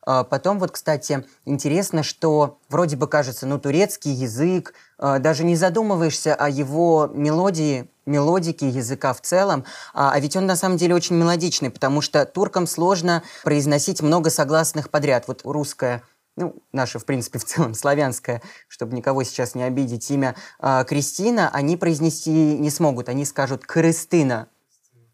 А, 0.05 0.23
Потом 0.23 0.59
вот, 0.59 0.71
кстати, 0.71 1.25
интересно, 1.45 2.03
что 2.03 2.57
вроде 2.69 2.95
бы 2.95 3.07
кажется, 3.07 3.45
ну, 3.45 3.59
турецкий 3.59 4.11
язык, 4.11 4.73
а, 4.97 5.19
даже 5.19 5.43
не 5.43 5.55
задумываешься 5.55 6.35
о 6.35 6.49
его 6.49 7.09
мелодии, 7.13 7.89
мелодике 8.05 8.69
языка 8.69 9.13
в 9.13 9.21
целом, 9.21 9.65
а 9.93 10.11
а 10.13 10.19
ведь 10.19 10.35
он 10.35 10.47
на 10.47 10.55
самом 10.55 10.77
деле 10.77 10.95
очень 10.95 11.15
мелодичный, 11.15 11.69
потому 11.69 12.01
что 12.01 12.25
туркам 12.25 12.65
сложно 12.65 13.21
произносить 13.43 14.01
много 14.01 14.31
согласных 14.31 14.89
подряд. 14.89 15.25
Вот 15.27 15.41
русское 15.43 16.01
ну, 16.39 16.55
наше, 16.71 16.99
в 16.99 17.05
принципе, 17.05 17.37
в 17.37 17.43
целом 17.43 17.73
славянское, 17.73 18.41
чтобы 18.67 18.95
никого 18.95 19.23
сейчас 19.23 19.55
не 19.55 19.63
обидеть, 19.63 20.09
имя 20.09 20.35
а, 20.57 20.85
Кристина, 20.85 21.49
они 21.51 21.75
произнести 21.75 22.31
не 22.31 22.69
смогут. 22.69 23.09
Они 23.09 23.25
скажут 23.25 23.65
«Крыстына», 23.65 24.47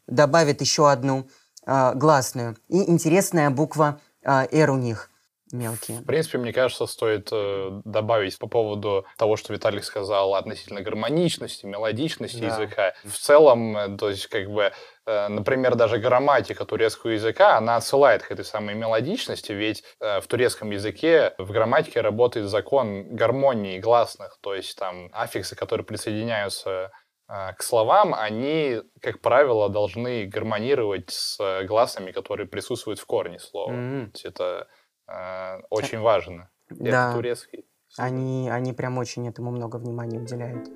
добавят 0.07 0.61
еще 0.61 0.89
одну 0.89 1.27
а, 1.65 1.95
гласную. 1.95 2.55
И 2.69 2.89
интересная 2.89 3.49
буква 3.49 3.99
а, 4.23 4.47
«Р» 4.51 4.69
у 4.69 4.77
них 4.77 5.09
мелкие. 5.55 5.99
В 5.99 6.05
принципе, 6.05 6.37
мне 6.37 6.53
кажется, 6.53 6.85
стоит 6.85 7.29
э, 7.31 7.81
добавить 7.85 8.37
по 8.37 8.47
поводу 8.47 9.05
того, 9.17 9.35
что 9.37 9.53
Виталик 9.53 9.83
сказал 9.83 10.35
относительно 10.35 10.81
гармоничности, 10.81 11.65
мелодичности 11.65 12.39
Да. 12.39 12.47
языка. 12.47 12.93
В 13.03 13.17
целом, 13.17 13.77
э, 13.77 13.97
то 13.97 14.09
есть, 14.09 14.27
как 14.27 14.49
бы, 14.49 14.71
э, 15.05 15.27
например, 15.27 15.75
даже 15.75 15.97
грамматика 15.97 16.65
турецкого 16.65 17.11
языка, 17.11 17.57
она 17.57 17.75
отсылает 17.77 18.23
к 18.23 18.31
этой 18.31 18.45
самой 18.45 18.75
мелодичности, 18.75 19.51
ведь 19.51 19.83
э, 19.99 20.21
в 20.21 20.27
турецком 20.27 20.71
языке 20.71 21.33
в 21.37 21.51
грамматике 21.51 22.01
работает 22.01 22.47
закон 22.47 23.15
гармонии 23.15 23.79
гласных, 23.79 24.37
то 24.41 24.53
есть 24.55 24.77
там 24.77 25.09
аффиксы, 25.13 25.55
которые 25.55 25.85
присоединяются 25.85 26.91
к 27.27 27.63
словам, 27.63 28.13
они, 28.13 28.81
как 29.01 29.19
правило, 29.19 29.67
должны 29.67 30.25
гармонировать 30.27 31.09
с 31.09 31.63
гласными, 31.63 32.11
которые 32.11 32.47
присутствуют 32.47 32.99
в 32.99 33.05
корне 33.07 33.39
слова. 33.39 33.71
м. 33.71 34.11
То 34.11 34.15
есть 34.15 34.25
это 34.25 34.67
очень 35.69 35.99
важно. 35.99 36.49
Да. 36.69 37.09
Это 37.09 37.15
турецкий. 37.15 37.65
Они, 37.97 38.49
они 38.49 38.73
прям 38.73 38.97
очень 38.97 39.27
этому 39.27 39.51
много 39.51 39.77
внимания 39.77 40.19
уделяют. 40.19 40.67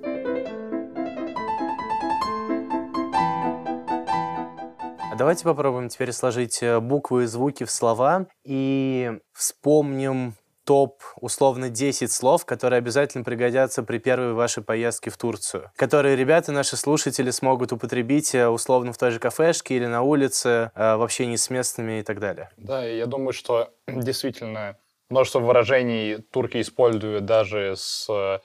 А 5.12 5.16
давайте 5.16 5.44
попробуем 5.44 5.88
теперь 5.88 6.12
сложить 6.12 6.62
э, 6.62 6.80
буквы 6.80 7.24
и 7.24 7.26
звуки 7.26 7.64
в 7.64 7.70
слова 7.70 8.26
и 8.44 9.18
вспомним 9.32 10.34
топ, 10.70 11.02
условно, 11.16 11.68
10 11.68 12.12
слов, 12.12 12.44
которые 12.46 12.78
обязательно 12.78 13.24
пригодятся 13.24 13.82
при 13.82 13.98
первой 13.98 14.34
вашей 14.34 14.62
поездке 14.62 15.10
в 15.10 15.16
Турцию, 15.16 15.72
которые 15.74 16.14
ребята, 16.14 16.52
наши 16.52 16.76
слушатели, 16.76 17.30
смогут 17.30 17.72
употребить 17.72 18.36
э, 18.36 18.46
условно 18.46 18.92
в 18.92 18.96
той 18.96 19.10
же 19.10 19.18
кафешке 19.18 19.74
или 19.74 19.86
на 19.86 20.02
улице, 20.02 20.70
э, 20.76 20.94
в 20.94 21.02
общении 21.02 21.34
с 21.34 21.50
местными 21.50 21.98
и 21.98 22.02
так 22.04 22.20
далее. 22.20 22.50
Да, 22.56 22.84
я 22.84 23.06
думаю, 23.06 23.32
что 23.32 23.70
действительно 23.88 24.76
множество 25.08 25.40
выражений 25.40 26.18
турки 26.18 26.60
используют 26.60 27.24
даже 27.24 27.74
с 27.76 28.06
э, 28.08 28.38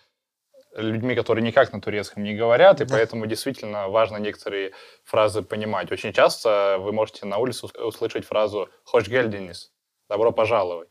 людьми, 0.82 1.14
которые 1.14 1.44
никак 1.46 1.74
на 1.74 1.80
турецком 1.80 2.24
не 2.24 2.34
говорят, 2.34 2.82
и 2.82 2.86
Да. 2.86 2.96
поэтому 2.96 3.28
действительно 3.28 3.88
важно 3.88 4.18
некоторые 4.18 4.72
фразы 5.04 5.44
понимать. 5.44 5.92
Очень 5.92 6.12
часто 6.12 6.78
вы 6.80 6.92
можете 6.92 7.28
на 7.28 7.38
улице 7.38 7.68
ус- 7.68 7.74
услышать 7.76 8.26
фразу 8.26 8.68
«Хош 8.84 9.08
гельдинис»— 9.08 9.72
«добро 10.10 10.32
пожаловать», 10.32 10.90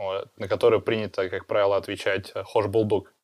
вот, 0.00 0.28
на 0.38 0.48
которую 0.48 0.80
принято, 0.80 1.28
как 1.28 1.46
правило, 1.46 1.76
отвечать 1.76 2.32
«Хош 2.34 2.66
булдук». 2.66 3.14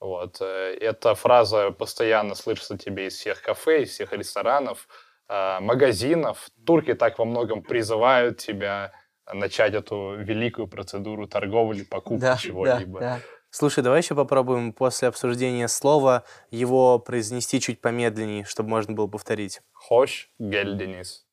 Вот. 0.00 0.38
э, 0.40 0.76
Эта 0.80 1.14
фраза 1.14 1.70
постоянно 1.70 2.34
слышится 2.34 2.76
тебе 2.76 3.06
из 3.06 3.14
всех 3.14 3.40
кафе, 3.42 3.82
из 3.82 3.90
всех 3.90 4.12
ресторанов, 4.12 4.88
э, 5.28 5.60
магазинов. 5.60 6.50
Турки 6.66 6.94
так 6.94 7.18
во 7.18 7.24
многом 7.24 7.62
призывают 7.62 8.38
тебя 8.38 8.92
начать 9.32 9.74
эту 9.74 10.16
великую 10.16 10.66
процедуру 10.68 11.26
торговли, 11.28 11.82
покупки 11.84 12.20
Да, 12.20 12.32
да, 12.32 12.38
чего-либо. 12.38 13.00
да. 13.00 13.20
Слушай, 13.50 13.82
давай 13.84 14.00
еще 14.00 14.14
попробуем 14.14 14.72
после 14.72 15.08
обсуждения 15.08 15.68
слова 15.68 16.24
его 16.50 16.98
произнести 16.98 17.60
чуть 17.60 17.80
помедленнее, 17.80 18.44
чтобы 18.44 18.70
можно 18.70 18.92
было 18.94 19.06
повторить. 19.06 19.60
Хош 19.72 20.30
гельдинис. 20.38 21.26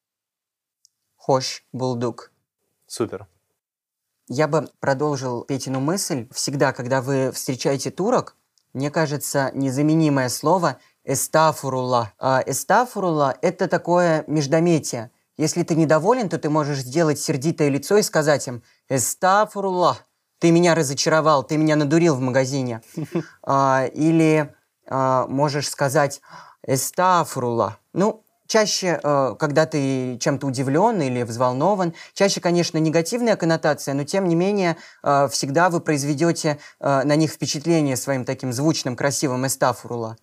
Хош, 1.15 1.63
булдук. 1.73 2.31
Супер. 2.87 3.27
Я 4.27 4.47
бы 4.47 4.67
продолжил 4.79 5.43
Петину 5.43 5.79
мысль. 5.79 6.27
Всегда, 6.31 6.73
когда 6.73 7.01
вы 7.01 7.31
встречаете 7.31 7.91
турок, 7.91 8.35
мне 8.73 8.89
кажется, 8.89 9.51
незаменимое 9.53 10.29
слово 10.29 10.79
«эстафурула». 11.03 12.11
А 12.19 12.43
«Эстафурула»— 12.45 13.37
это 13.41 13.67
такое 13.67 14.23
междометие. 14.27 15.11
Если 15.37 15.61
ты 15.61 15.75
недоволен, 15.75 16.27
то 16.27 16.39
ты 16.39 16.49
можешь 16.49 16.79
сделать 16.79 17.19
сердитое 17.19 17.69
лицо 17.69 17.97
и 17.97 18.01
сказать 18.01 18.47
им 18.47 18.63
«эстафурула». 18.89 19.99
Ты 20.39 20.51
меня 20.51 20.73
разочаровал, 20.75 21.43
ты 21.43 21.57
меня 21.57 21.75
надурил 21.75 22.15
в 22.15 22.19
магазине. 22.19 22.81
А, 23.43 23.85
Или 23.93 24.53
а, 24.87 25.27
можешь 25.27 25.69
сказать 25.69 26.19
«эстафурула». 26.65 27.77
Ну, 27.93 28.24
чаще, 28.47 28.99
э, 29.01 29.35
когда 29.39 29.65
ты 29.65 30.17
чем-то 30.19 30.47
удивлен 30.47 31.01
или 31.01 31.23
взволнован, 31.23 31.93
чаще, 32.13 32.41
конечно, 32.41 32.77
негативная 32.77 33.35
коннотация, 33.35 33.93
но 33.93 34.03
тем 34.03 34.27
не 34.27 34.35
менее 34.35 34.77
э, 35.03 35.27
всегда 35.31 35.69
вы 35.69 35.81
произведете 35.81 36.59
э, 36.79 37.03
на 37.03 37.15
них 37.15 37.31
впечатление 37.31 37.95
своим 37.95 38.25
таким 38.25 38.53
звучным, 38.53 38.95
красивым 38.95 39.47
эстафурула. 39.47 40.17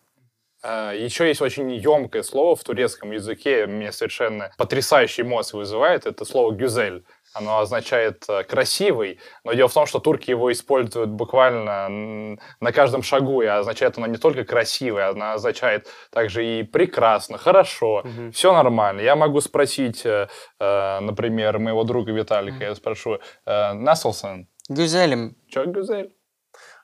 А, 0.63 0.93
Еще 0.93 1.27
есть 1.27 1.43
очень 1.43 1.71
емкое 1.73 2.23
слово 2.23 2.55
в 2.55 2.63
турецком 2.63 3.11
языке, 3.11 3.67
мне 3.67 3.91
совершенно 3.91 4.53
потрясающие 4.57 5.27
эмоции 5.27 5.57
вызывает. 5.57 6.07
Это 6.07 6.25
слово 6.25 6.53
«гюзель». 6.53 7.05
Оно 7.35 7.61
означает 7.61 8.25
э, 8.29 8.45
«красивый», 8.45 9.19
но 9.45 9.53
дело 9.55 9.69
в 9.69 9.73
том, 9.75 9.87
что 9.87 9.99
турки 10.01 10.31
его 10.31 10.53
используют 10.53 11.11
буквально 11.11 11.89
на 12.61 12.73
каждом 12.73 13.03
шагу, 13.03 13.43
и 13.43 13.47
означает 13.47 13.97
оно 13.97 14.07
не 14.07 14.19
только 14.19 14.45
«красивый», 14.45 15.07
оно 15.09 15.33
означает 15.33 15.87
также 16.11 16.45
и 16.45 16.63
«прекрасно», 16.63 17.39
«хорошо», 17.39 18.03
Мгм. 18.05 18.33
все 18.33 18.53
нормально. 18.53 19.01
Я 19.01 19.17
могу 19.17 19.41
спросить, 19.41 20.05
э, 20.05 20.29
э, 20.61 21.01
например, 21.01 21.59
моего 21.59 21.85
друга 21.85 22.13
Виталика, 22.13 22.65
я 22.65 22.75
спрошу, 22.75 23.19
«Наслсон, 23.47 24.49
Гюзелем. 24.69 25.37
чё 25.49 25.65
гюзель?» 25.65 26.15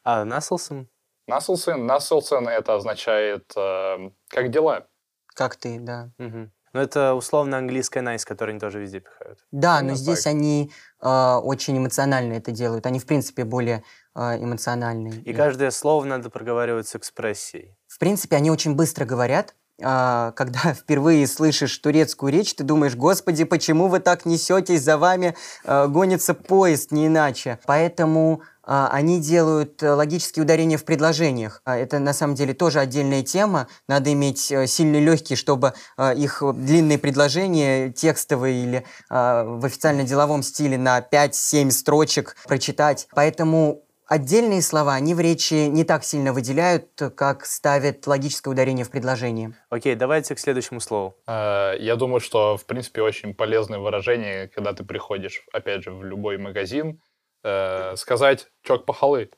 А, 0.04 0.24
Наслсон? 0.24 0.88
«Наслсон», 1.26 1.84
«Наслсон» 1.87 2.48
это 2.48 2.74
означает 2.74 3.52
«как 3.54 4.50
дела?» 4.50 4.87
Как 5.34 5.56
ты, 5.56 5.78
да. 5.78 6.11
Мгм. 6.18 6.50
Ну, 6.72 6.81
это 6.81 7.14
условно 7.14 7.59
английская 7.59 8.00
nice, 8.00 8.24
которую 8.24 8.52
они 8.54 8.61
тоже 8.61 8.81
везде 8.81 9.00
пихают. 9.00 9.38
Да, 9.50 9.76
но 9.76 9.81
Именно 9.81 9.96
здесь 9.96 10.22
так. 10.24 10.33
они 10.33 10.70
э, 11.00 11.35
очень 11.42 11.78
эмоционально 11.78 12.35
это 12.35 12.50
делают. 12.50 12.87
Они, 12.87 12.98
в 12.98 13.07
принципе, 13.07 13.44
более 13.44 13.83
э, 14.14 14.42
эмоциональные. 14.42 15.20
И 15.22 15.33
каждое 15.33 15.70
слово 15.70 16.04
надо 16.04 16.31
проговаривать 16.31 16.88
с 16.88 16.96
экспрессией. 16.96 17.76
В 17.87 17.98
принципе, 17.98 18.37
они 18.37 18.50
очень 18.50 18.74
быстро 18.74 19.04
говорят. 19.04 19.54
А, 19.82 20.32
Когда 20.32 20.58
впервые 20.74 21.26
слышишь 21.26 21.76
турецкую 21.78 22.32
речь, 22.32 22.54
ты 22.54 22.64
думаешь, 22.64 22.96
господи, 22.96 23.44
почему 23.44 23.88
вы 23.88 24.00
так 24.00 24.26
несетесь, 24.26 24.82
за 24.82 24.98
вами 24.98 25.34
э, 25.64 25.86
гонится 25.88 26.34
поезд, 26.34 26.90
не 26.90 27.06
иначе. 27.06 27.58
Поэтому 27.66 28.42
а, 28.70 28.90
они 28.92 29.18
делают 29.18 29.82
э, 29.82 29.90
логические 29.90 30.42
ударения 30.42 30.76
в 30.76 30.84
предложениях. 30.84 31.62
А, 31.64 31.78
Это 31.78 31.98
на 31.98 32.12
самом 32.12 32.34
деле 32.34 32.52
тоже 32.52 32.80
отдельная 32.80 33.22
тема. 33.22 33.66
Надо 33.88 34.12
иметь 34.12 34.52
э, 34.52 34.66
сильные 34.66 35.00
легкие, 35.00 35.38
чтобы 35.38 35.72
э, 35.96 36.14
их 36.16 36.42
длинные 36.54 36.98
предложения, 36.98 37.90
текстовые 37.90 38.62
или 38.62 38.84
в 39.08 39.64
официально-деловом 39.64 40.42
стиле 40.42 40.76
на 40.76 41.00
5-7 41.00 41.70
строчек 41.70 42.36
прочитать. 42.46 43.08
Поэтому 43.14 43.82
отдельные 44.08 44.62
слова, 44.62 44.94
они 44.94 45.14
в 45.14 45.20
речи 45.20 45.68
не 45.68 45.84
так 45.84 46.02
сильно 46.02 46.32
выделяют, 46.32 46.88
как 47.14 47.44
ставят 47.44 48.06
логическое 48.06 48.50
ударение 48.50 48.84
в 48.84 48.90
предложении. 48.90 49.54
Окей, 49.70 49.94
давайте 49.94 50.34
к 50.34 50.38
следующему 50.38 50.80
слову. 50.80 51.14
Э, 51.26 51.74
Я 51.78 51.96
думаю, 51.96 52.20
что, 52.20 52.56
в 52.56 52.64
принципе, 52.64 53.02
очень 53.02 53.34
полезное 53.34 53.78
выражение, 53.78 54.48
когда 54.48 54.72
ты 54.72 54.82
приходишь, 54.84 55.44
опять 55.52 55.84
же, 55.84 55.92
в 55.92 56.02
любой 56.02 56.38
магазин, 56.38 57.00
э, 57.44 57.94
сказать 57.96 58.48
«чок 58.62 58.86
пахалы». 58.86 59.30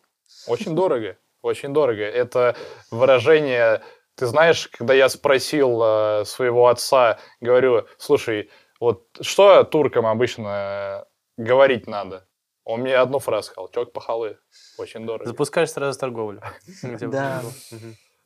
Очень 0.46 0.74
дорого, 0.74 1.18
очень 1.42 1.72
дорого. 1.74 2.02
Это 2.02 2.56
выражение... 2.90 3.82
Ты 4.14 4.26
знаешь, 4.26 4.68
когда 4.68 4.94
я 4.94 5.08
спросил 5.08 5.80
э, 5.82 6.24
своего 6.26 6.68
отца, 6.68 7.18
говорю, 7.40 7.86
слушай, 7.98 8.50
вот 8.78 9.06
что 9.20 9.64
туркам 9.64 10.06
обычно 10.06 11.06
говорить 11.36 11.86
надо? 11.86 12.26
Он 12.70 12.80
мне 12.80 12.96
одну 12.96 13.18
фразу 13.18 13.48
сказал, 13.50 13.68
«чок 13.68 13.92
пахалы». 13.92 14.38
Очень 14.78 15.06
дорого. 15.06 15.26
Запускаешь 15.26 15.70
сразу 15.70 15.98
торговлю. 15.98 16.40
Да. 17.00 17.42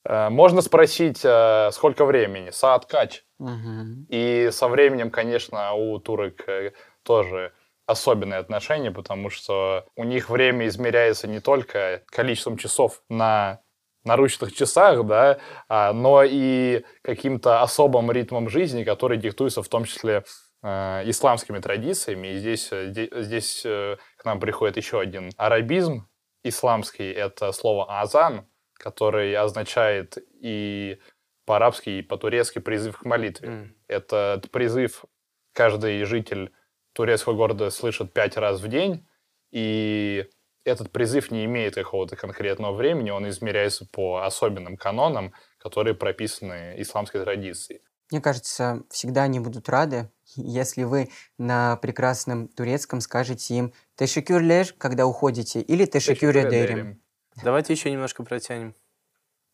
Э, 0.07 0.28
Можно 0.28 0.61
спросить, 0.61 1.20
э, 1.24 1.70
сколько 1.72 2.04
времени? 2.04 2.50
Саат 2.50 2.85
кач. 2.87 3.24
Мгм. 3.38 4.07
И 4.11 4.50
со 4.52 4.68
временем, 4.68 5.11
конечно, 5.11 5.72
у 5.72 5.98
турок 5.98 6.46
э, 6.48 6.72
тоже 7.02 7.52
особенные 7.87 8.38
отношения, 8.40 8.90
потому 8.90 9.30
что 9.30 9.87
у 9.96 10.04
них 10.04 10.28
время 10.30 10.66
измеряется 10.68 11.26
не 11.26 11.40
только 11.40 12.02
количеством 12.07 12.57
часов 12.57 13.02
на 13.09 13.61
наручных 14.04 14.54
часах, 14.54 15.07
да, 15.07 15.38
а, 15.68 15.92
но 15.94 16.22
и 16.24 16.85
каким-то 17.02 17.62
особым 17.62 18.11
ритмом 18.12 18.48
жизни, 18.50 18.85
который 18.85 19.16
диктуется 19.16 19.62
в 19.62 19.68
том 19.68 19.85
числе 19.85 20.24
э, 20.62 21.02
исламскими 21.07 21.59
традициями. 21.59 22.28
И 22.28 22.38
здесь, 22.38 22.70
де- 22.70 23.11
здесь 23.12 23.62
к 24.25 24.27
нам 24.27 24.41
приходит 24.41 24.79
еще 24.79 25.01
один 25.01 25.31
арабизм 25.37 26.09
исламский. 26.43 27.13
Это 27.13 27.53
слово 27.53 28.01
«азан», 28.01 28.49
который 28.73 29.37
означает 29.37 30.17
и 30.41 30.99
по-арабски, 31.45 31.91
и 31.91 32.03
по-турецки 32.03 32.59
призыв 32.59 32.99
к 32.99 33.05
молитве. 33.05 33.49
М. 33.49 33.77
Этот 33.87 34.51
призыв 34.51 35.05
каждый 35.53 36.03
житель 36.05 36.55
турецкого 36.95 37.35
города 37.35 37.69
слышит 37.69 38.15
пять 38.15 38.39
раз 38.39 38.63
в 38.63 38.69
день, 38.69 39.07
и 39.53 40.27
этот 40.65 40.91
призыв 40.91 41.31
не 41.31 41.45
имеет 41.45 41.75
какого-то 41.75 42.17
конкретного 42.17 42.73
времени, 42.75 43.11
он 43.11 43.29
измеряется 43.29 43.87
по 43.93 44.25
особенным 44.25 44.79
канонам, 44.79 45.35
которые 45.59 45.95
прописаны 45.95 46.77
исламской 46.79 47.23
традицией. 47.23 47.83
Мне 48.14 48.20
кажется, 48.20 48.85
всегда 48.90 49.24
они 49.24 49.40
будут 49.40 49.68
рады, 49.68 50.09
если 50.37 50.85
вы 50.85 51.11
на 51.37 51.74
прекрасном 51.79 52.46
турецком 52.46 53.00
скажете 53.00 53.57
им 53.57 53.72
«тешекюрлер», 53.96 54.72
когда 54.79 55.05
уходите, 55.05 55.61
или 55.61 55.85
«тешекюредерим». 55.85 57.03
Давайте 57.42 57.72
еще 57.72 57.90
немножко 57.90 58.22
протянем. 58.22 58.77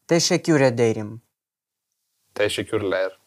«Тешекюредерим». 0.05 1.23
Тешекюрлер. 2.35 3.19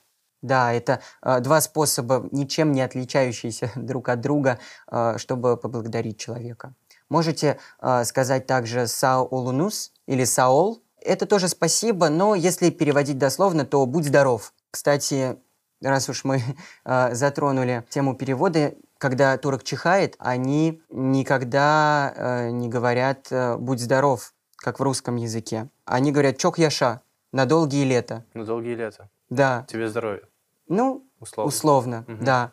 Да, 0.44 0.72
это 0.72 1.02
э, 1.24 1.40
два 1.40 1.62
способа, 1.62 2.30
ничем 2.32 2.72
не 2.72 2.82
отличающиеся 2.82 3.72
друг 3.76 4.10
от 4.10 4.22
друга, 4.22 4.60
э, 4.92 5.18
чтобы 5.18 5.58
поблагодарить 5.58 6.20
человека. 6.20 6.76
Можете 7.10 7.58
э, 7.82 8.04
сказать 8.04 8.46
также 8.46 8.86
«саолунус» 8.86 9.94
или 10.06 10.26
«саол». 10.26 10.84
Это 11.02 11.26
тоже 11.26 11.48
спасибо, 11.48 12.10
но 12.10 12.36
если 12.36 12.70
переводить 12.70 13.18
дословно, 13.18 13.66
то 13.66 13.84
«будь 13.88 14.06
здоров». 14.06 14.54
Кстати, 14.74 15.38
раз 15.82 16.10
уж 16.10 16.24
мы 16.24 16.42
э, 16.86 17.14
затронули 17.14 17.86
тему 17.90 18.16
перевода, 18.16 18.74
когда 18.98 19.38
турок 19.38 19.64
чихает, 19.64 20.16
они 20.18 20.82
никогда 20.90 22.12
э, 22.16 22.50
не 22.50 22.70
говорят 22.70 23.28
э, 23.30 23.56
«будь 23.58 23.80
здоров», 23.80 24.34
как 24.56 24.80
в 24.80 24.84
русском 24.84 25.16
языке. 25.18 25.70
Они 25.86 26.12
говорят 26.12 26.40
«чок 26.40 26.58
яша» 26.58 27.02
на 27.32 27.46
долгие 27.46 27.84
лета. 27.84 28.26
На 28.34 28.46
долгие 28.46 28.74
лета. 28.74 29.10
Да, 29.30 29.64
Тебе 29.70 29.88
здоровья. 29.88 30.24
ну, 30.68 31.06
Условно. 31.20 31.48
Условно, 31.48 32.06
Мгм. 32.08 32.26
да. 32.26 32.52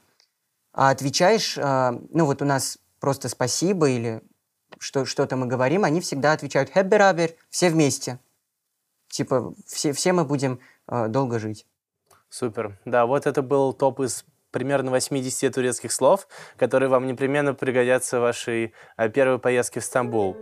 А 0.75 0.91
отвечаешь, 0.91 1.57
а, 1.59 1.99
ну 2.11 2.27
вот 2.27 2.43
у 2.43 2.45
нас 2.45 2.79
просто 3.01 3.29
спасибо 3.31 3.89
или 3.89 4.23
что, 4.79 5.07
что-то 5.07 5.37
мы 5.37 5.47
говорим, 5.47 5.85
они 5.85 6.01
всегда 6.03 6.33
отвечают 6.33 6.71
«хэбберабер», 6.71 7.31
все 7.49 7.71
вместе. 7.71 8.19
Типа, 9.09 9.55
все, 9.67 9.93
все 9.95 10.13
мы 10.13 10.25
будем 10.25 10.61
а, 10.87 11.09
долго 11.09 11.39
жить. 11.39 11.67
Супер. 12.31 12.79
Да, 12.85 13.07
вот 13.07 13.27
это 13.27 13.43
был 13.43 13.73
топ 13.73 14.01
из 14.01 14.25
примерно 14.53 14.91
80 14.91 15.53
турецких 15.53 15.93
слов, 15.93 16.29
которые 16.57 16.89
вам 16.89 17.07
непременно 17.07 17.55
пригодятся 17.55 18.19
в 18.19 18.23
вашей 18.23 18.73
а, 18.97 19.09
первой 19.09 19.39
поездке 19.39 19.81
в 19.81 19.85
Стамбул. 19.85 20.37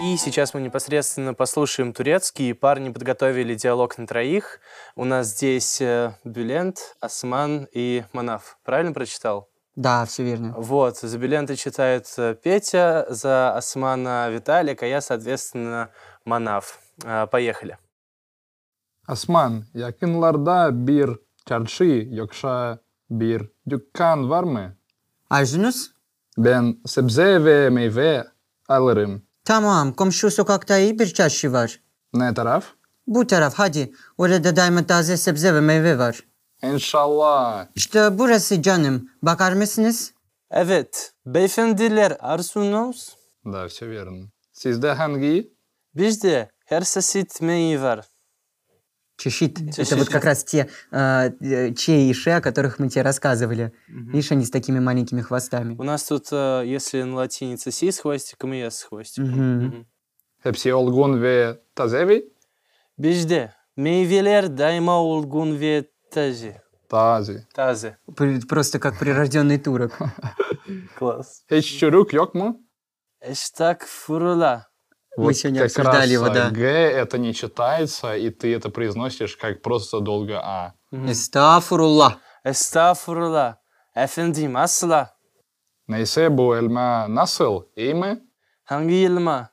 И 0.00 0.16
сейчас 0.16 0.52
мы 0.52 0.60
непосредственно 0.60 1.34
послушаем 1.34 1.92
турецкий. 1.92 2.54
Парни 2.54 2.92
подготовили 2.92 3.54
диалог 3.54 3.96
на 3.96 4.06
троих. 4.06 4.60
У 4.96 5.04
нас 5.04 5.28
здесь 5.28 5.80
э, 5.80 6.12
Бюлент, 6.24 6.94
Осман 7.00 7.66
и 7.72 8.04
Манаф. 8.12 8.58
Правильно 8.64 8.92
прочитал? 8.92 9.48
Да, 9.76 10.04
все 10.04 10.22
верно. 10.22 10.54
Вот, 10.56 10.98
за 10.98 11.18
Бюлента 11.18 11.56
читает 11.56 12.06
э, 12.16 12.36
Петя, 12.40 13.06
за 13.08 13.56
Османа 13.56 14.28
Виталик, 14.30 14.82
а 14.82 14.86
я, 14.86 15.00
соответственно, 15.00 15.90
Манаф. 16.25 16.79
А, 17.05 17.25
Поехали. 17.25 17.77
Asman, 19.07 19.63
yakınlarda 19.73 20.87
bir 20.87 21.09
çarşı 21.45 22.07
yoksa 22.11 22.79
bir 23.09 23.49
dükkan 23.69 24.29
var 24.29 24.43
mı? 24.43 24.75
Arjunus? 25.29 25.91
Ben 26.37 26.77
sebze 26.85 27.45
ve 27.45 27.69
meyve 27.69 28.27
alırım. 28.67 29.21
Tamam, 29.45 29.93
komşu 29.93 30.31
sokakta 30.31 30.77
iyi 30.77 30.99
bir 30.99 31.07
çarşı 31.13 31.53
var. 31.53 31.79
Ne 32.13 32.33
taraf? 32.33 32.65
Bu 33.07 33.27
taraf 33.27 33.53
hadi. 33.57 33.91
Orada 34.17 34.55
daima 34.55 34.83
taze 34.87 35.17
sebze 35.17 35.53
ve 35.55 35.61
meyve 35.61 35.97
var. 35.97 36.19
İnşallah. 36.63 37.67
İşte 37.75 38.19
burası 38.19 38.61
canım. 38.61 39.09
Bakar 39.23 39.53
mısınız? 39.53 40.13
Evet, 40.51 41.13
beyefendiler 41.25 42.17
arsunuz. 42.19 43.15
Да, 43.45 43.67
все 43.67 43.85
верно. 43.89 44.27
Sizde 44.53 44.91
hangi? 44.93 45.52
Çeşit 45.96 47.40
meyve 47.40 47.82
var. 47.82 48.04
Чешит. 49.16 49.56
Чешит. 49.72 49.92
Это 49.92 49.96
вот 49.96 50.08
как 50.08 50.24
раз 50.24 50.44
те 50.44 50.68
а, 50.90 51.28
э, 51.40 51.72
че 51.74 51.92
и 52.08 52.12
ше, 52.12 52.30
о 52.30 52.40
которых 52.40 52.80
мы 52.80 52.88
тебе 52.88 53.02
рассказывали. 53.02 53.72
Видишь, 53.88 54.32
они 54.32 54.44
с 54.44 54.50
такими 54.50 54.80
маленькими 54.80 55.20
хвостами. 55.20 55.76
У 55.78 55.84
нас 55.84 56.04
тут, 56.04 56.32
э, 56.32 56.64
если 56.66 57.02
на 57.02 57.14
латинице 57.16 57.70
си 57.70 57.92
с 57.92 58.00
хвостиком 58.00 58.52
и 58.54 58.58
я 58.58 58.70
с 58.70 58.82
хвостиком. 58.82 59.30
Мгм. 59.30 59.86
Hepsi 60.42 60.74
olgun 60.74 61.22
ve 61.22 61.60
taze 61.74 62.22
Bizde 62.98 63.52
meyveler 63.76 64.58
daima 64.58 65.02
olgun 65.02 65.60
ve 65.60 65.84
taze. 66.10 66.62
Taze. 66.88 67.46
Taze. 67.54 67.96
Пр- 68.08 68.46
Просто 68.46 68.78
как 68.80 68.98
прирожденный 68.98 69.58
турок. 69.58 69.98
Класс. 70.98 71.42
Hiç 71.50 71.78
çürük 71.78 72.12
yok 72.12 72.34
mu? 72.34 72.60
Эштак 73.20 73.84
фурула. 73.86 74.66
Мы 75.16 75.34
сегодня 75.34 75.64
обсуждали 75.64 76.12
его, 76.12 76.28
да. 76.28 76.50
Г 76.50 76.66
это 76.66 77.18
не 77.18 77.34
читается, 77.34 78.16
и 78.16 78.30
ты 78.30 78.54
это 78.54 78.70
произносишь 78.70 79.36
как 79.36 79.62
просто 79.62 80.00
долго 80.00 80.40
А. 80.42 80.74
Elma 86.56 87.14
nasıl? 87.14 87.62
İyi 87.76 87.94
mi? 87.94 88.22
Hangi 88.64 88.94
elma? 88.94 89.50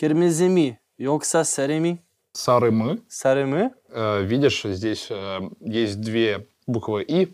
Kırmızı 0.00 0.44
mı? 0.48 0.76
Yoksa 0.98 1.44
sarı 1.44 1.80
mı? 1.80 1.98
Sarı 2.32 2.72
mı? 2.72 2.98
Sarı 3.08 3.46
mı? 3.46 3.72
Э, 3.94 4.28
Видишь, 4.28 4.64
здесь 4.64 5.10
э, 5.10 5.40
есть 5.60 6.00
две 6.00 6.46
буквы 6.68 7.02
«и» 7.02 7.28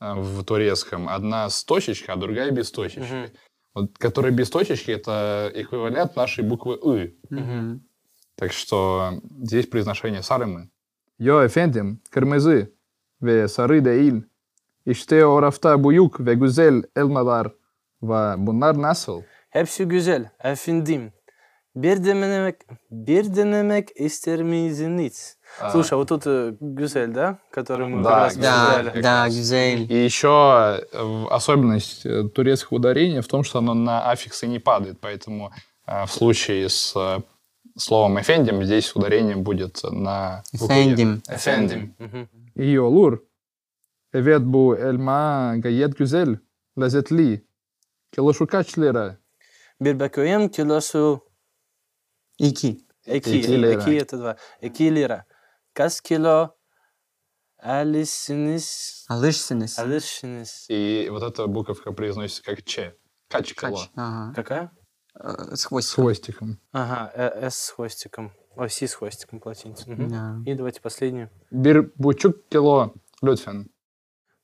э, 0.00 0.14
в 0.16 0.44
турецком. 0.44 1.08
Одна 1.08 1.48
с 1.48 1.64
точечкой, 1.64 2.14
а 2.14 2.16
другая 2.16 2.50
без 2.50 2.70
точечки. 2.70 3.32
Вот, 3.74 3.98
которая 3.98 4.32
без 4.32 4.50
точечки— 4.50 4.90
это 4.92 5.50
эквивалент 5.54 6.16
нашей 6.16 6.44
буквы 6.44 6.78
«ы». 6.80 7.14
Мгм. 7.30 7.80
Так 8.36 8.52
что 8.52 9.20
здесь 9.42 9.66
произношение 9.66 10.22
sarı 10.22 10.68
Yo 11.18 11.42
efendim, 11.42 12.00
kırmızı 12.10 12.72
ve 13.22 13.48
sarı 13.48 13.84
değil. 13.84 14.22
İşte 14.86 15.26
o 15.26 15.42
rafta 15.42 15.84
büyük 15.84 16.20
ve 16.20 16.34
güzel 16.34 16.82
elmalar 16.96 17.52
var. 18.02 18.46
Bunlar 18.46 18.82
nasıl? 18.82 19.22
Hepsi 19.50 19.84
güzel. 19.84 20.30
Efendim. 20.44 21.12
Bir 21.74 22.04
denemek 23.36 23.90
ister 23.96 24.42
misiniz? 24.42 25.36
Слушай, 25.72 25.94
а 25.94 25.96
вот 25.98 26.08
тут 26.08 26.26
э, 26.26 26.56
гюзель, 26.60 27.12
да? 27.14 27.38
Который 27.52 27.86
мы 27.86 28.02
Да, 28.04 28.10
как 28.10 28.18
раз 28.18 28.36
гюзель. 28.36 28.42
Да, 28.42 28.76
обсуждали. 28.76 29.02
да, 29.02 29.28
güzel. 29.28 29.86
И 29.88 30.04
еще 30.04 30.28
э, 30.92 31.24
особенность 31.30 32.06
э, 32.06 32.28
турецкого 32.28 32.78
ударения 32.78 33.20
в 33.22 33.26
том, 33.26 33.44
что 33.44 33.58
оно 33.58 33.74
на 33.74 34.10
аффиксы 34.10 34.46
не 34.46 34.58
падает, 34.58 34.98
поэтому 35.00 35.50
э, 35.86 36.04
в 36.06 36.10
случае 36.12 36.68
с 36.68 36.94
э, 36.96 37.20
словом 37.76 38.20
«эфендим» 38.20 38.64
здесь 38.64 38.96
ударение 38.96 39.36
будет 39.36 39.80
на. 39.84 40.42
Efendim. 40.54 41.22
Efendim. 41.28 41.94
Мгм. 41.98 42.28
İyi 42.56 42.80
olur. 42.80 43.18
Evet 44.12 44.40
bu 44.42 44.76
elma 44.76 45.54
gayet 45.58 45.98
güzel. 45.98 46.38
Лазетли. 46.78 47.42
Килошу 48.12 48.46
kaç 48.46 48.78
lira? 48.78 49.16
Bir 49.80 50.00
bakayım 50.00 50.48
kilosu 50.48 51.20
Ики. 52.38 52.80
iki. 53.06 53.38
İki 53.38 53.62
lira. 53.62 53.72
İki 53.82 53.90
это 53.98 54.18
два. 54.18 54.36
İki 54.62 54.94
lira. 54.94 55.24
Kaç 55.74 56.00
kilo 56.00 56.54
alışsınız? 57.62 59.06
Алышсыныс. 59.10 59.78
Alışsınız. 59.78 60.66
И 60.70 61.08
вот 61.10 61.22
эта 61.22 61.46
буковка 61.46 61.92
произносится 61.92 62.42
как 62.42 62.64
Ч. 62.64 62.94
Кач 63.30 63.54
кило. 63.54 63.76
Кач. 63.76 63.90
Ага. 63.96 64.32
Какая? 64.34 64.70
Э, 65.20 65.54
С 65.54 65.60
С 65.60 65.64
хвостиком. 65.66 66.04
хвостиком. 66.04 66.58
Ага, 66.72 67.12
э, 67.14 67.50
С 67.50 67.54
с 67.66 67.70
хвостиком. 67.70 68.32
О, 68.56 68.68
Си 68.68 68.86
с 68.86 68.94
хвостиком 68.94 69.40
по 69.40 69.48
латинице. 69.48 69.90
Мгм. 69.90 70.08
Да. 70.08 70.50
И 70.50 70.54
давайте 70.54 70.80
последнюю. 70.80 71.30
Buçuk 71.52 72.48
kilo 72.50 72.94
lütfen. 73.22 73.66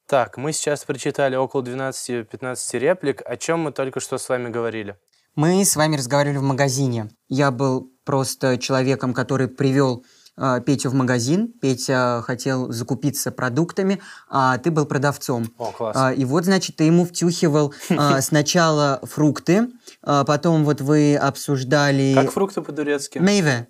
Так, 0.06 0.36
мы 0.38 0.52
сейчас 0.52 0.84
прочитали 0.84 1.36
около 1.36 1.62
12-15 1.62 2.78
реплик. 2.78 3.22
О 3.24 3.36
чем 3.36 3.60
мы 3.60 3.72
только 3.72 4.00
что 4.00 4.18
с 4.18 4.28
вами 4.28 4.48
говорили? 4.48 4.96
Мы 5.36 5.64
с 5.64 5.76
вами 5.76 5.96
разговаривали 5.96 6.38
в 6.38 6.42
магазине. 6.42 7.08
Я 7.28 7.50
был 7.50 7.90
просто 8.04 8.58
человеком, 8.58 9.14
который 9.14 9.46
привел 9.46 10.04
э, 10.36 10.60
Петю 10.66 10.90
в 10.90 10.94
магазин. 10.94 11.52
Петя 11.60 12.22
хотел 12.26 12.72
закупиться 12.72 13.30
продуктами, 13.30 14.00
а 14.28 14.58
ты 14.58 14.70
был 14.70 14.86
продавцом. 14.86 15.52
О, 15.56 15.70
класс. 15.70 15.96
А, 15.96 16.12
и 16.12 16.24
вот, 16.24 16.44
значит, 16.44 16.76
ты 16.76 16.84
ему 16.84 17.04
втюхивал 17.04 17.72
а, 17.90 18.20
сначала 18.22 19.00
фрукты, 19.04 19.68
а 20.02 20.24
потом 20.24 20.64
вот 20.64 20.80
вы 20.80 21.16
обсуждали... 21.16 22.12
Как 22.14 22.32
фрукты 22.32 22.60
по-турецки? 22.60 23.18
Мейве. 23.18 23.68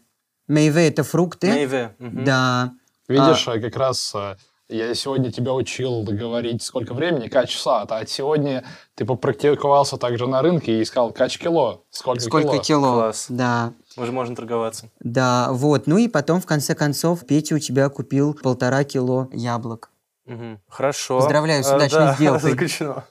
Мейве— 0.48 0.88
это 0.88 1.04
фрукты. 1.04 1.48
Мейве. 1.48 1.94
Мгм. 1.98 2.24
Да. 2.24 2.72
Видишь, 3.06 3.46
а 3.48 3.60
как 3.60 3.76
раз 3.76 4.12
а, 4.14 4.36
я 4.70 4.94
сегодня 4.94 5.30
тебя 5.32 5.52
учил 5.52 6.02
говорить 6.02 6.62
сколько 6.62 6.94
времени, 6.94 7.28
кач 7.28 7.50
часа, 7.50 7.82
а 7.88 8.06
сегодня 8.06 8.64
ты 8.94 9.04
попрактиковался 9.04 9.96
также 9.96 10.26
на 10.26 10.42
рынке 10.42 10.78
и 10.78 10.82
искал 10.82 11.12
кач 11.12 11.38
кило. 11.38 11.84
Сколько, 11.90 12.20
Сколько 12.20 12.48
кило? 12.52 12.62
кило? 12.62 12.92
Класс. 12.94 13.26
Да. 13.28 13.72
Уже 13.96 14.12
можно 14.12 14.36
торговаться. 14.36 14.88
Да, 15.00 15.48
вот. 15.52 15.86
Ну 15.86 15.98
и 15.98 16.08
потом, 16.08 16.40
в 16.40 16.46
конце 16.46 16.74
концов, 16.74 17.26
Петя 17.26 17.56
у 17.56 17.58
тебя 17.58 17.88
купил 17.88 18.34
полтора 18.34 18.84
кило 18.84 19.28
яблок. 19.32 19.90
Мгм. 20.26 20.60
Хорошо. 20.68 21.18
Поздравляю 21.18 21.64
с 21.64 21.70
А, 21.70 21.76
удачной 21.76 21.98
да, 22.00 22.14
сделкой. 22.18 22.50
заключено. 22.52 23.04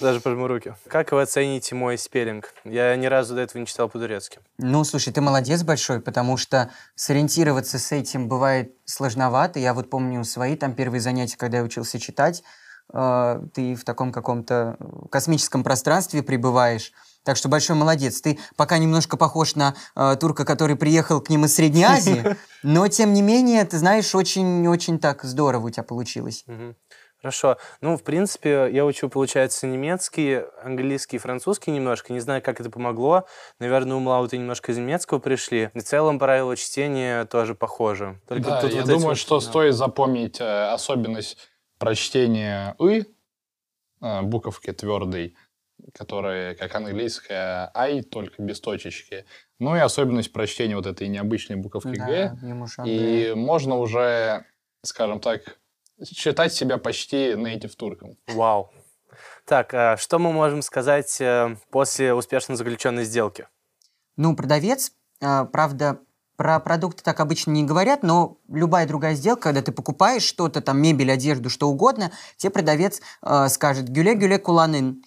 Даже 0.00 0.20
пожму 0.20 0.46
руки. 0.46 0.74
Как 0.88 1.12
вы 1.12 1.22
оцените 1.22 1.74
мой 1.74 1.96
спеллинг? 1.96 2.52
Я 2.64 2.94
ни 2.96 3.06
разу 3.06 3.34
до 3.34 3.40
этого 3.42 3.58
не 3.58 3.66
читал 3.66 3.88
по-турецки. 3.88 4.40
Ну, 4.58 4.84
слушай, 4.84 5.12
ты 5.12 5.20
молодец 5.20 5.62
большой, 5.62 6.00
потому 6.00 6.36
что 6.36 6.70
сориентироваться 6.94 7.78
с 7.78 7.92
этим 7.92 8.28
бывает 8.28 8.74
сложновато. 8.84 9.58
Я 9.58 9.72
вот 9.72 9.88
помню 9.88 10.22
свои 10.24 10.56
там 10.56 10.74
первые 10.74 11.00
занятия, 11.00 11.36
когда 11.36 11.58
я 11.58 11.62
учился 11.64 11.98
читать, 11.98 12.42
э, 12.92 13.40
ты 13.54 13.74
в 13.74 13.84
таком 13.84 14.12
каком-то 14.12 14.76
космическом 15.10 15.64
пространстве 15.64 16.22
пребываешь. 16.22 16.92
Так 17.24 17.36
что 17.36 17.48
большой 17.48 17.74
молодец. 17.74 18.20
Ты 18.20 18.38
пока 18.54 18.78
немножко 18.78 19.16
похож 19.16 19.56
на 19.56 19.74
э, 19.96 20.16
турка, 20.20 20.44
который 20.44 20.76
приехал 20.76 21.20
к 21.20 21.28
ним 21.30 21.46
из 21.46 21.54
Средней 21.54 21.82
Азии, 21.82 22.36
но 22.62 22.86
тем 22.86 23.14
не 23.14 23.22
менее, 23.22 23.64
ты 23.64 23.78
знаешь, 23.78 24.14
очень-очень 24.14 25.00
так 25.00 25.24
здорово 25.24 25.66
у 25.66 25.70
тебя 25.70 25.82
получилось. 25.82 26.44
Хорошо. 27.26 27.58
Ну, 27.80 27.96
в 27.96 28.04
принципе, 28.04 28.68
я 28.70 28.84
учу, 28.84 29.08
получается, 29.08 29.66
немецкий, 29.66 30.42
английский, 30.62 31.18
французский 31.18 31.72
немножко. 31.72 32.12
Не 32.12 32.20
знаю, 32.20 32.40
как 32.40 32.60
это 32.60 32.70
помогло. 32.70 33.26
Наверное, 33.58 33.96
умлауты 33.96 34.38
немножко 34.38 34.70
из 34.70 34.78
немецкого 34.78 35.18
пришли. 35.18 35.70
В 35.74 35.80
целом, 35.82 36.20
правила 36.20 36.54
чтения 36.56 37.24
тоже 37.24 37.56
похожи. 37.56 38.20
Только 38.28 38.44
Да, 38.44 38.60
тут 38.60 38.70
я 38.70 38.76
вот 38.82 38.84
эти 38.84 38.92
думаю, 38.92 39.08
вот- 39.08 39.18
что 39.18 39.40
да. 39.40 39.44
стоит 39.44 39.74
запомнить 39.74 40.40
э, 40.40 40.68
особенность 40.70 41.36
прочтения 41.78 42.76
«ы», 42.78 43.06
э, 44.02 44.22
буковки 44.22 44.72
твердой, 44.72 45.34
которая 45.94 46.54
как 46.54 46.76
английская 46.76 47.72
«ай», 47.74 48.02
только 48.02 48.40
без 48.40 48.60
точечки. 48.60 49.24
Ну 49.58 49.74
и 49.74 49.80
особенность 49.80 50.32
прочтения 50.32 50.76
вот 50.76 50.86
этой 50.86 51.08
необычной 51.08 51.56
буковки 51.56 51.88
«г». 51.96 52.36
Да, 52.40 52.48
Юмушан, 52.48 52.84
И 52.86 53.32
можно 53.34 53.74
уже, 53.78 54.44
скажем 54.84 55.18
так, 55.18 55.58
считать 56.04 56.52
себя 56.52 56.78
почти 56.78 57.34
нейтив 57.34 57.74
турком. 57.76 58.16
Вау. 58.28 58.70
Так, 59.44 59.72
а 59.74 59.96
что 59.96 60.18
мы 60.18 60.32
можем 60.32 60.62
сказать 60.62 61.20
э, 61.20 61.56
после 61.70 62.12
успешно 62.12 62.56
заключенной 62.56 63.04
сделки? 63.04 63.46
Ну, 64.16 64.34
продавец, 64.34 64.92
а, 65.22 65.44
правда, 65.44 66.00
про 66.36 66.58
продукты 66.60 67.02
так 67.02 67.20
обычно 67.20 67.52
не 67.52 67.64
говорят, 67.64 68.02
но 68.02 68.38
любая 68.48 68.86
другая 68.86 69.14
сделка, 69.14 69.44
когда 69.44 69.62
ты 69.62 69.72
покупаешь 69.72 70.22
что-то, 70.22 70.60
там, 70.60 70.80
мебель, 70.80 71.10
одежду, 71.10 71.48
что 71.48 71.68
угодно, 71.68 72.10
тебе 72.36 72.50
продавец 72.50 73.00
а, 73.22 73.48
скажет 73.48 73.88
«гюле-гюле 73.88 74.38
куланын», 74.38 75.02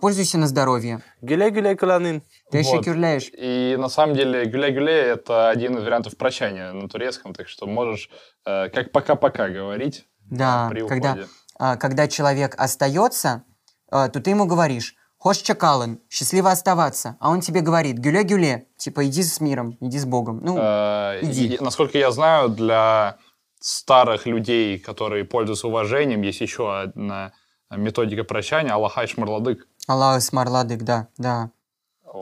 пользуйся 0.00 0.38
на 0.38 0.46
здоровье. 0.46 1.02
Гюле-гюле 1.22 1.74
каланын. 1.74 2.22
Ты 2.52 2.62
Вот. 2.62 2.84
шекюрляешь. 2.84 3.30
И 3.32 3.74
на 3.76 3.88
самом 3.88 4.14
деле 4.14 4.44
гюля-гюля— 4.44 4.92
это 5.14 5.48
один 5.48 5.76
из 5.76 5.82
вариантов 5.82 6.16
прощания 6.16 6.72
на 6.72 6.88
турецком, 6.88 7.34
так 7.34 7.48
что 7.48 7.66
можешь 7.66 8.08
э, 8.44 8.68
как 8.68 8.92
пока-пока 8.92 9.48
говорить 9.48 10.06
Да, 10.30 10.68
при 10.70 10.86
когда, 10.86 11.12
уходе. 11.12 11.28
а, 11.58 11.76
когда 11.76 12.08
человек 12.08 12.54
остается, 12.58 13.44
а, 13.90 14.08
то 14.08 14.20
ты 14.20 14.30
ему 14.30 14.46
говоришь 14.46 14.94
«Хош 15.18 15.38
чакалан», 15.38 16.00
«Счастливо 16.10 16.50
оставаться», 16.50 17.16
а 17.20 17.30
он 17.30 17.40
тебе 17.40 17.60
говорит 17.60 17.98
«Гюле-гюле», 17.98 18.66
типа 18.76 19.06
«Иди 19.06 19.22
с 19.22 19.40
миром, 19.40 19.76
иди 19.80 19.98
с 19.98 20.04
Богом». 20.04 20.40
Ну, 20.42 20.56
Э, 20.58 21.18
иди. 21.22 21.58
насколько 21.60 21.98
я 21.98 22.10
знаю, 22.10 22.48
для 22.48 23.16
старых 23.60 24.26
людей, 24.26 24.78
которые 24.78 25.24
пользуются 25.24 25.68
уважением, 25.68 26.22
есть 26.22 26.40
еще 26.40 26.80
одна 26.80 27.32
методика 27.70 28.22
прощания 28.24 28.72
Аллахай 28.72 29.06
Шмарладык. 29.08 29.66
Аллах 29.88 30.22
смарладык, 30.22 30.82
да, 30.82 31.08
да, 31.16 31.50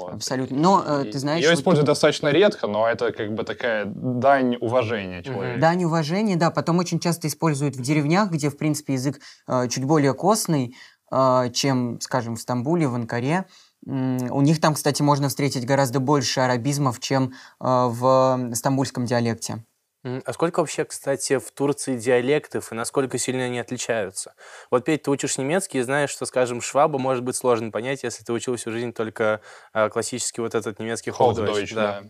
Вот. 0.00 0.14
абсолютно. 0.14 0.56
Но 0.58 0.84
э, 0.86 1.04
И- 1.06 1.12
ты 1.12 1.18
знаешь... 1.18 1.42
Ее 1.42 1.50
вот- 1.50 1.58
используют 1.58 1.86
достаточно 1.86 2.28
редко, 2.28 2.66
но 2.66 2.88
это 2.88 3.12
как 3.12 3.32
бы 3.34 3.44
такая 3.44 3.84
дань 3.86 4.56
уважения 4.60 5.22
человеку. 5.22 5.60
Дань 5.60 5.84
уважения, 5.84 6.36
да, 6.36 6.50
потом 6.50 6.78
очень 6.78 6.98
часто 7.00 7.28
используют 7.28 7.76
в 7.76 7.82
деревнях, 7.82 8.30
где, 8.30 8.50
в 8.50 8.56
принципе, 8.56 8.94
язык 8.94 9.20
э, 9.48 9.68
чуть 9.68 9.84
более 9.84 10.14
костный, 10.14 10.74
э, 11.12 11.50
чем, 11.52 12.00
скажем, 12.00 12.36
в 12.36 12.40
Стамбуле, 12.40 12.88
в 12.88 12.94
Анкаре. 12.94 13.44
У 13.86 14.40
них 14.40 14.62
там, 14.62 14.72
кстати, 14.74 15.02
можно 15.02 15.28
встретить 15.28 15.66
гораздо 15.66 16.00
больше 16.00 16.40
арабизмов, 16.40 17.00
чем 17.00 17.24
э, 17.24 17.30
в 17.60 18.50
стамбульском 18.54 19.04
диалекте. 19.04 19.62
А 20.04 20.32
сколько 20.34 20.60
вообще, 20.60 20.84
кстати, 20.84 21.38
в 21.38 21.50
Турции 21.50 21.96
диалектов 21.96 22.70
и 22.70 22.74
насколько 22.74 23.16
сильно 23.16 23.44
они 23.44 23.58
отличаются? 23.58 24.34
Вот, 24.70 24.84
Петь, 24.84 25.04
ты 25.04 25.10
учишь 25.10 25.38
немецкий 25.38 25.78
и 25.78 25.82
знаешь, 25.82 26.10
что, 26.10 26.26
скажем, 26.26 26.60
шваба 26.60 26.98
может 26.98 27.24
быть 27.24 27.36
сложно 27.36 27.70
понять, 27.70 28.02
если 28.02 28.22
ты 28.22 28.32
учил 28.34 28.56
всю 28.56 28.70
жизнь 28.70 28.92
только 28.92 29.40
а, 29.72 29.88
классический 29.88 30.42
вот 30.42 30.54
этот 30.54 30.78
немецкий 30.78 31.10
Hochdeutsch, 31.10 31.48
Hochdeutsch, 31.48 31.74
да. 31.74 32.02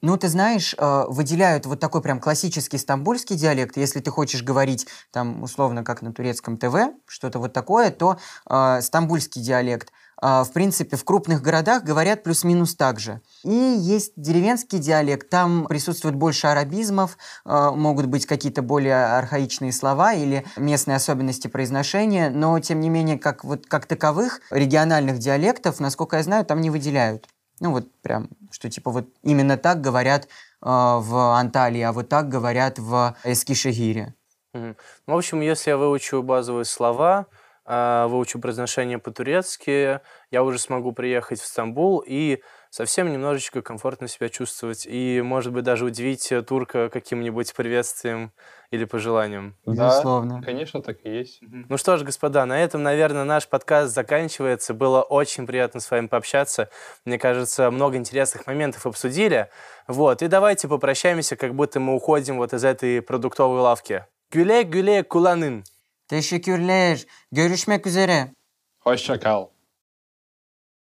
Ну, 0.00 0.18
ты 0.18 0.28
знаешь, 0.28 0.74
э, 0.76 1.04
выделяют 1.08 1.64
вот 1.64 1.80
такой 1.80 2.02
прям 2.02 2.20
классический 2.20 2.76
стамбульский 2.76 3.36
диалект. 3.36 3.78
Если 3.78 4.00
ты 4.00 4.10
хочешь 4.10 4.42
говорить 4.42 4.86
там 5.10 5.42
условно 5.42 5.82
как 5.82 6.02
на 6.02 6.12
турецком 6.12 6.58
ТВ, 6.58 6.92
что-то 7.06 7.38
вот 7.38 7.54
такое, 7.54 7.90
то 7.90 8.18
э, 8.50 8.82
стамбульский 8.82 9.40
диалект. 9.40 9.93
А, 10.26 10.42
в 10.42 10.52
принципе, 10.54 10.96
в 10.96 11.04
крупных 11.04 11.42
городах 11.42 11.84
говорят 11.84 12.22
плюс-минус 12.22 12.74
так 12.74 12.98
же. 12.98 13.20
И 13.42 13.50
есть 13.50 14.14
деревенский 14.16 14.78
диалект, 14.78 15.28
там 15.28 15.66
присутствует 15.66 16.14
больше 16.14 16.46
арабизмов, 16.46 17.18
э, 17.44 17.70
могут 17.74 18.06
быть 18.06 18.24
какие-то 18.24 18.62
более 18.62 19.04
архаичные 19.18 19.70
слова 19.70 20.14
или 20.14 20.46
местные 20.56 20.96
особенности 20.96 21.48
произношения, 21.48 22.30
но, 22.30 22.58
тем 22.58 22.80
не 22.80 22.88
менее, 22.88 23.18
как, 23.18 23.44
вот, 23.44 23.66
как 23.66 23.84
таковых 23.84 24.40
региональных 24.48 25.18
диалектов, 25.18 25.78
насколько 25.78 26.16
я 26.16 26.22
знаю, 26.22 26.46
там 26.46 26.62
не 26.62 26.70
выделяют. 26.70 27.28
Ну 27.60 27.72
вот 27.72 27.84
прям, 28.00 28.30
что 28.50 28.70
типа 28.70 28.90
вот 28.90 29.06
именно 29.22 29.58
так 29.58 29.82
говорят 29.82 30.24
э, 30.24 30.28
в 30.62 31.38
Анталии, 31.38 31.82
а 31.82 31.92
вот 31.92 32.08
так 32.08 32.30
говорят 32.30 32.78
в 32.78 33.14
Эскишехире. 33.24 34.14
Мгм. 34.54 34.74
Ну, 35.06 35.14
в 35.14 35.18
общем, 35.18 35.42
если 35.42 35.68
я 35.68 35.76
выучу 35.76 36.22
базовые 36.22 36.64
слова, 36.64 37.18
а, 37.18 37.43
выучу 37.66 38.38
произношение 38.40 38.98
по-турецки, 38.98 40.00
я 40.30 40.42
уже 40.42 40.58
смогу 40.58 40.92
приехать 40.92 41.40
в 41.40 41.46
Стамбул 41.46 42.04
и 42.06 42.42
совсем 42.70 43.10
немножечко 43.10 43.62
комфортно 43.62 44.08
себя 44.08 44.28
чувствовать. 44.28 44.84
И, 44.86 45.22
может 45.22 45.52
быть, 45.52 45.64
даже 45.64 45.84
удивить 45.84 46.30
турка 46.46 46.90
каким-нибудь 46.90 47.54
приветствием 47.54 48.32
или 48.70 48.84
пожеланием. 48.84 49.56
Безусловно. 49.64 50.40
Да, 50.40 50.44
конечно, 50.44 50.82
так 50.82 50.98
и 51.04 51.08
есть. 51.08 51.40
Ну 51.42 51.76
что 51.78 51.96
ж, 51.96 52.02
господа, 52.02 52.44
на 52.44 52.60
этом, 52.62 52.82
наверное, 52.82 53.24
наш 53.24 53.48
подкаст 53.48 53.94
заканчивается. 53.94 54.74
Было 54.74 55.02
очень 55.02 55.46
приятно 55.46 55.80
с 55.80 55.90
вами 55.90 56.08
пообщаться. 56.08 56.68
Мне 57.04 57.18
кажется, 57.18 57.70
много 57.70 57.96
интересных 57.96 58.46
моментов 58.46 58.86
обсудили. 58.86 59.48
Вот, 59.86 60.22
и 60.22 60.26
давайте 60.26 60.68
попрощаемся, 60.68 61.36
как 61.36 61.54
будто 61.54 61.78
мы 61.80 61.94
уходим 61.94 62.38
вот 62.38 62.52
из 62.52 62.64
этой 62.64 63.00
продуктовой 63.00 63.60
лавки. 63.60 64.04
Гюле-гюле 64.32 65.04
куланын. 65.04 65.62
Teşekkürler. 66.08 67.06
Görüşmek 67.32 67.86
üzere. 67.86 68.32
Hoşça 68.80 69.20
kal. 69.20 69.46